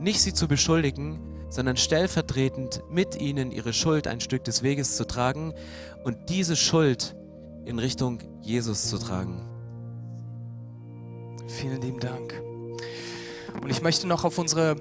[0.00, 5.06] Nicht sie zu beschuldigen, sondern stellvertretend mit ihnen ihre Schuld ein Stück des Weges zu
[5.06, 5.52] tragen
[6.04, 7.14] und diese Schuld
[7.66, 9.46] in Richtung Jesus zu tragen.
[11.48, 12.40] Vielen lieben Dank.
[13.60, 14.76] Und ich möchte noch auf unsere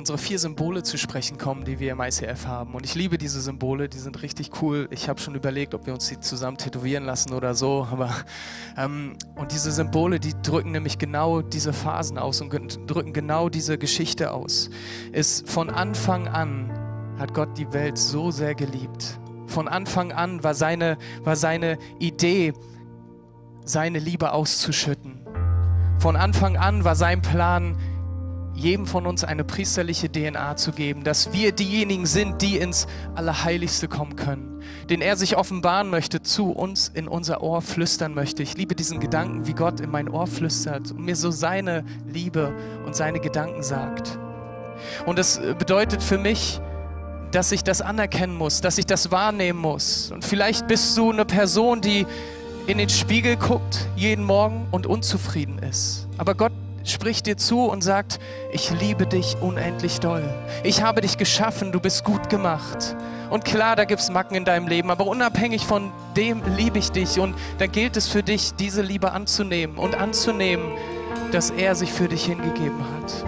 [0.00, 2.74] unsere vier Symbole zu sprechen kommen, die wir im ICF haben.
[2.74, 4.88] Und ich liebe diese Symbole, die sind richtig cool.
[4.90, 7.86] Ich habe schon überlegt, ob wir uns die zusammen tätowieren lassen oder so.
[7.90, 8.10] Aber,
[8.78, 12.50] ähm, und diese Symbole, die drücken nämlich genau diese Phasen aus und
[12.90, 14.70] drücken genau diese Geschichte aus.
[15.12, 16.70] Ist von Anfang an
[17.18, 19.20] hat Gott die Welt so sehr geliebt.
[19.48, 22.54] Von Anfang an war seine, war seine Idee,
[23.66, 25.20] seine Liebe auszuschütten.
[25.98, 27.76] Von Anfang an war sein Plan,
[28.60, 33.88] jedem von uns eine priesterliche DNA zu geben, dass wir diejenigen sind, die ins Allerheiligste
[33.88, 38.42] kommen können, den er sich offenbaren möchte, zu uns in unser Ohr flüstern möchte.
[38.42, 42.54] Ich liebe diesen Gedanken, wie Gott in mein Ohr flüstert und mir so seine Liebe
[42.84, 44.18] und seine Gedanken sagt.
[45.06, 46.60] Und das bedeutet für mich,
[47.32, 50.10] dass ich das anerkennen muss, dass ich das wahrnehmen muss.
[50.10, 52.06] Und vielleicht bist du eine Person, die
[52.66, 56.08] in den Spiegel guckt jeden Morgen und unzufrieden ist.
[56.18, 56.52] Aber Gott
[56.84, 58.18] spricht dir zu und sagt,
[58.52, 60.22] ich liebe dich unendlich doll.
[60.64, 62.96] Ich habe dich geschaffen, du bist gut gemacht.
[63.30, 66.90] Und klar, da gibt es Macken in deinem Leben, aber unabhängig von dem liebe ich
[66.90, 67.20] dich.
[67.20, 70.76] Und da gilt es für dich, diese Liebe anzunehmen und anzunehmen,
[71.30, 73.24] dass er sich für dich hingegeben hat.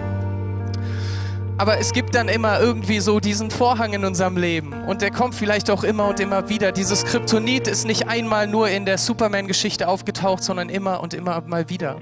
[1.57, 4.73] Aber es gibt dann immer irgendwie so diesen Vorhang in unserem Leben.
[4.85, 6.71] Und der kommt vielleicht auch immer und immer wieder.
[6.71, 11.69] Dieses Kryptonit ist nicht einmal nur in der Superman-Geschichte aufgetaucht, sondern immer und immer mal
[11.69, 11.97] wieder.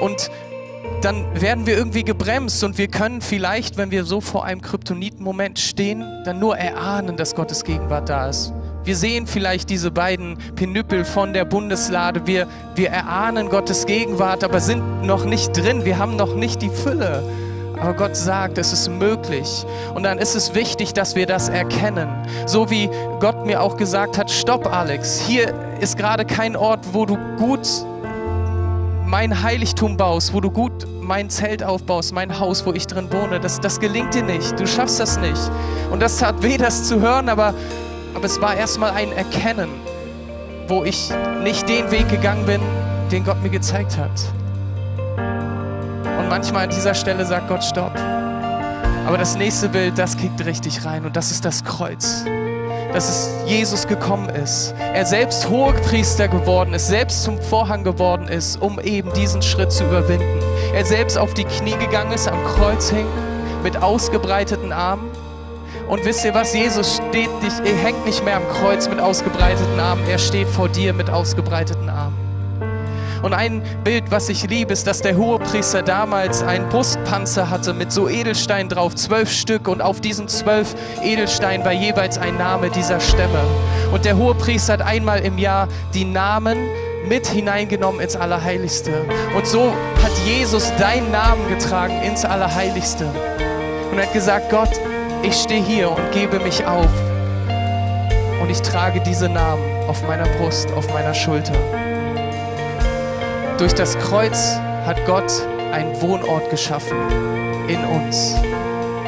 [0.00, 0.30] Und
[1.02, 5.58] dann werden wir irgendwie gebremst und wir können vielleicht, wenn wir so vor einem Kryptoniten-Moment
[5.58, 8.52] stehen, dann nur erahnen, dass Gottes Gegenwart da ist.
[8.84, 12.26] Wir sehen vielleicht diese beiden Penüppel von der Bundeslade.
[12.26, 15.86] Wir, wir erahnen Gottes Gegenwart, aber sind noch nicht drin.
[15.86, 17.22] Wir haben noch nicht die Fülle.
[17.80, 19.64] Aber Gott sagt, es ist möglich.
[19.94, 22.08] Und dann ist es wichtig, dass wir das erkennen.
[22.46, 22.88] So wie
[23.20, 27.66] Gott mir auch gesagt hat, stopp Alex, hier ist gerade kein Ort, wo du gut
[29.14, 33.38] mein Heiligtum baust, wo du gut mein Zelt aufbaust, mein Haus, wo ich drin wohne,
[33.38, 34.58] das, das gelingt dir nicht.
[34.58, 35.40] Du schaffst das nicht.
[35.92, 37.54] Und das tat weh, das zu hören, aber,
[38.12, 39.68] aber es war erstmal ein Erkennen,
[40.66, 41.12] wo ich
[41.44, 42.60] nicht den Weg gegangen bin,
[43.12, 44.10] den Gott mir gezeigt hat.
[46.18, 47.96] Und manchmal an dieser Stelle sagt Gott, stopp.
[49.06, 52.24] Aber das nächste Bild, das kickt richtig rein und das ist das Kreuz
[52.94, 54.72] dass es Jesus gekommen ist.
[54.78, 59.84] Er selbst Hohepriester geworden ist, selbst zum Vorhang geworden ist, um eben diesen Schritt zu
[59.84, 60.40] überwinden.
[60.72, 63.06] Er selbst auf die Knie gegangen ist, am Kreuz hing,
[63.64, 65.10] mit ausgebreiteten Armen.
[65.88, 66.54] Und wisst ihr was?
[66.54, 70.68] Jesus steht nicht, er hängt nicht mehr am Kreuz mit ausgebreiteten Armen, er steht vor
[70.68, 72.23] dir mit ausgebreiteten Armen.
[73.24, 77.90] Und ein Bild, was ich liebe, ist, dass der Hohepriester damals einen Brustpanzer hatte mit
[77.90, 79.66] so Edelsteinen drauf, zwölf Stück.
[79.66, 83.40] Und auf diesen zwölf Edelsteinen war jeweils ein Name dieser Stämme.
[83.94, 86.68] Und der Hohepriester hat einmal im Jahr die Namen
[87.08, 89.06] mit hineingenommen ins Allerheiligste.
[89.34, 89.72] Und so
[90.02, 93.06] hat Jesus deinen Namen getragen ins Allerheiligste.
[93.90, 94.72] Und hat gesagt, Gott,
[95.22, 96.90] ich stehe hier und gebe mich auf.
[98.42, 101.54] Und ich trage diese Namen auf meiner Brust, auf meiner Schulter.
[103.64, 105.32] Durch das Kreuz hat Gott
[105.72, 106.98] einen Wohnort geschaffen
[107.66, 108.34] in uns,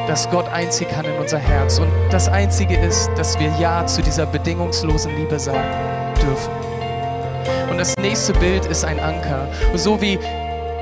[0.08, 1.78] dass Gott einziehen kann in unser Herz.
[1.78, 5.60] Und das Einzige ist, dass wir Ja zu dieser bedingungslosen Liebe sagen
[6.22, 6.50] dürfen.
[7.70, 9.46] Und das nächste Bild ist ein Anker.
[9.72, 10.18] Und so wie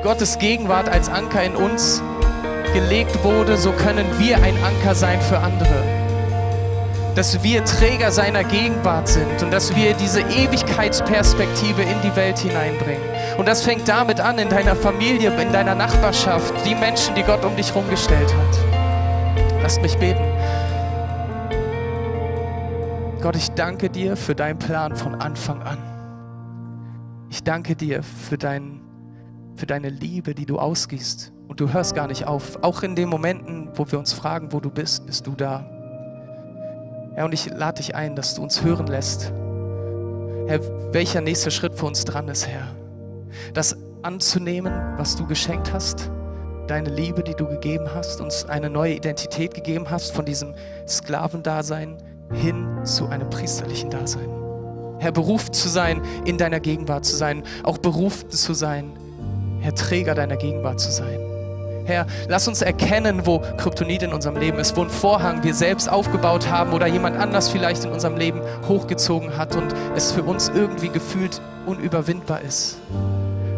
[0.04, 2.00] Gottes Gegenwart als Anker in uns
[2.74, 5.82] gelegt wurde, so können wir ein Anker sein für andere.
[7.14, 13.13] dass wir Träger seiner Gegenwart sind und dass wir diese Ewigkeitsperspektive in die Welt hineinbringen.
[13.36, 17.44] Und das fängt damit an, in deiner Familie, in deiner Nachbarschaft, die Menschen, die Gott
[17.44, 19.62] um dich herumgestellt hat.
[19.62, 20.22] Lasst mich beten.
[23.20, 25.78] Gott, ich danke dir für deinen Plan von Anfang an.
[27.30, 28.82] Ich danke dir für, dein,
[29.56, 31.32] für deine Liebe, die du ausgießt.
[31.48, 32.62] Und du hörst gar nicht auf.
[32.62, 35.68] Auch in den Momenten, wo wir uns fragen, wo du bist, bist du da.
[37.14, 39.32] Herr, und ich lade dich ein, dass du uns hören lässt.
[40.46, 40.60] Herr,
[40.92, 42.83] welcher nächste Schritt für uns dran ist, Herr.
[43.52, 46.10] Das anzunehmen, was du geschenkt hast,
[46.66, 50.54] deine Liebe, die du gegeben hast, uns eine neue Identität gegeben hast von diesem
[50.86, 51.96] Sklavendasein
[52.32, 54.28] hin zu einem priesterlichen Dasein.
[54.98, 58.92] Herr, berufen zu sein, in deiner Gegenwart zu sein, auch berufen zu sein,
[59.60, 61.20] Herr, Träger deiner Gegenwart zu sein.
[61.84, 65.90] Herr, lass uns erkennen, wo Kryptonit in unserem Leben ist, wo ein Vorhang wir selbst
[65.90, 70.48] aufgebaut haben oder jemand anders vielleicht in unserem Leben hochgezogen hat und es für uns
[70.48, 72.78] irgendwie gefühlt unüberwindbar ist.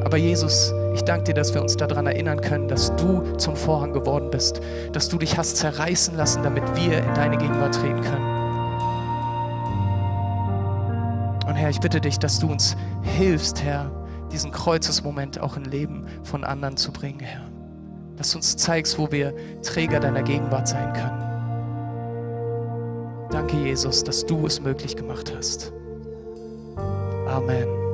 [0.07, 3.93] Aber Jesus, ich danke dir, dass wir uns daran erinnern können, dass du zum Vorhang
[3.93, 4.61] geworden bist,
[4.93, 8.27] dass du dich hast zerreißen lassen, damit wir in deine Gegenwart treten können.
[11.49, 13.91] Und Herr, ich bitte dich, dass du uns hilfst, Herr,
[14.31, 17.43] diesen Kreuzesmoment auch in Leben von anderen zu bringen, Herr
[18.17, 21.23] dass du uns zeigst, wo wir Träger deiner Gegenwart sein können.
[23.31, 25.73] Danke, Jesus, dass du es möglich gemacht hast.
[27.27, 27.86] Amen.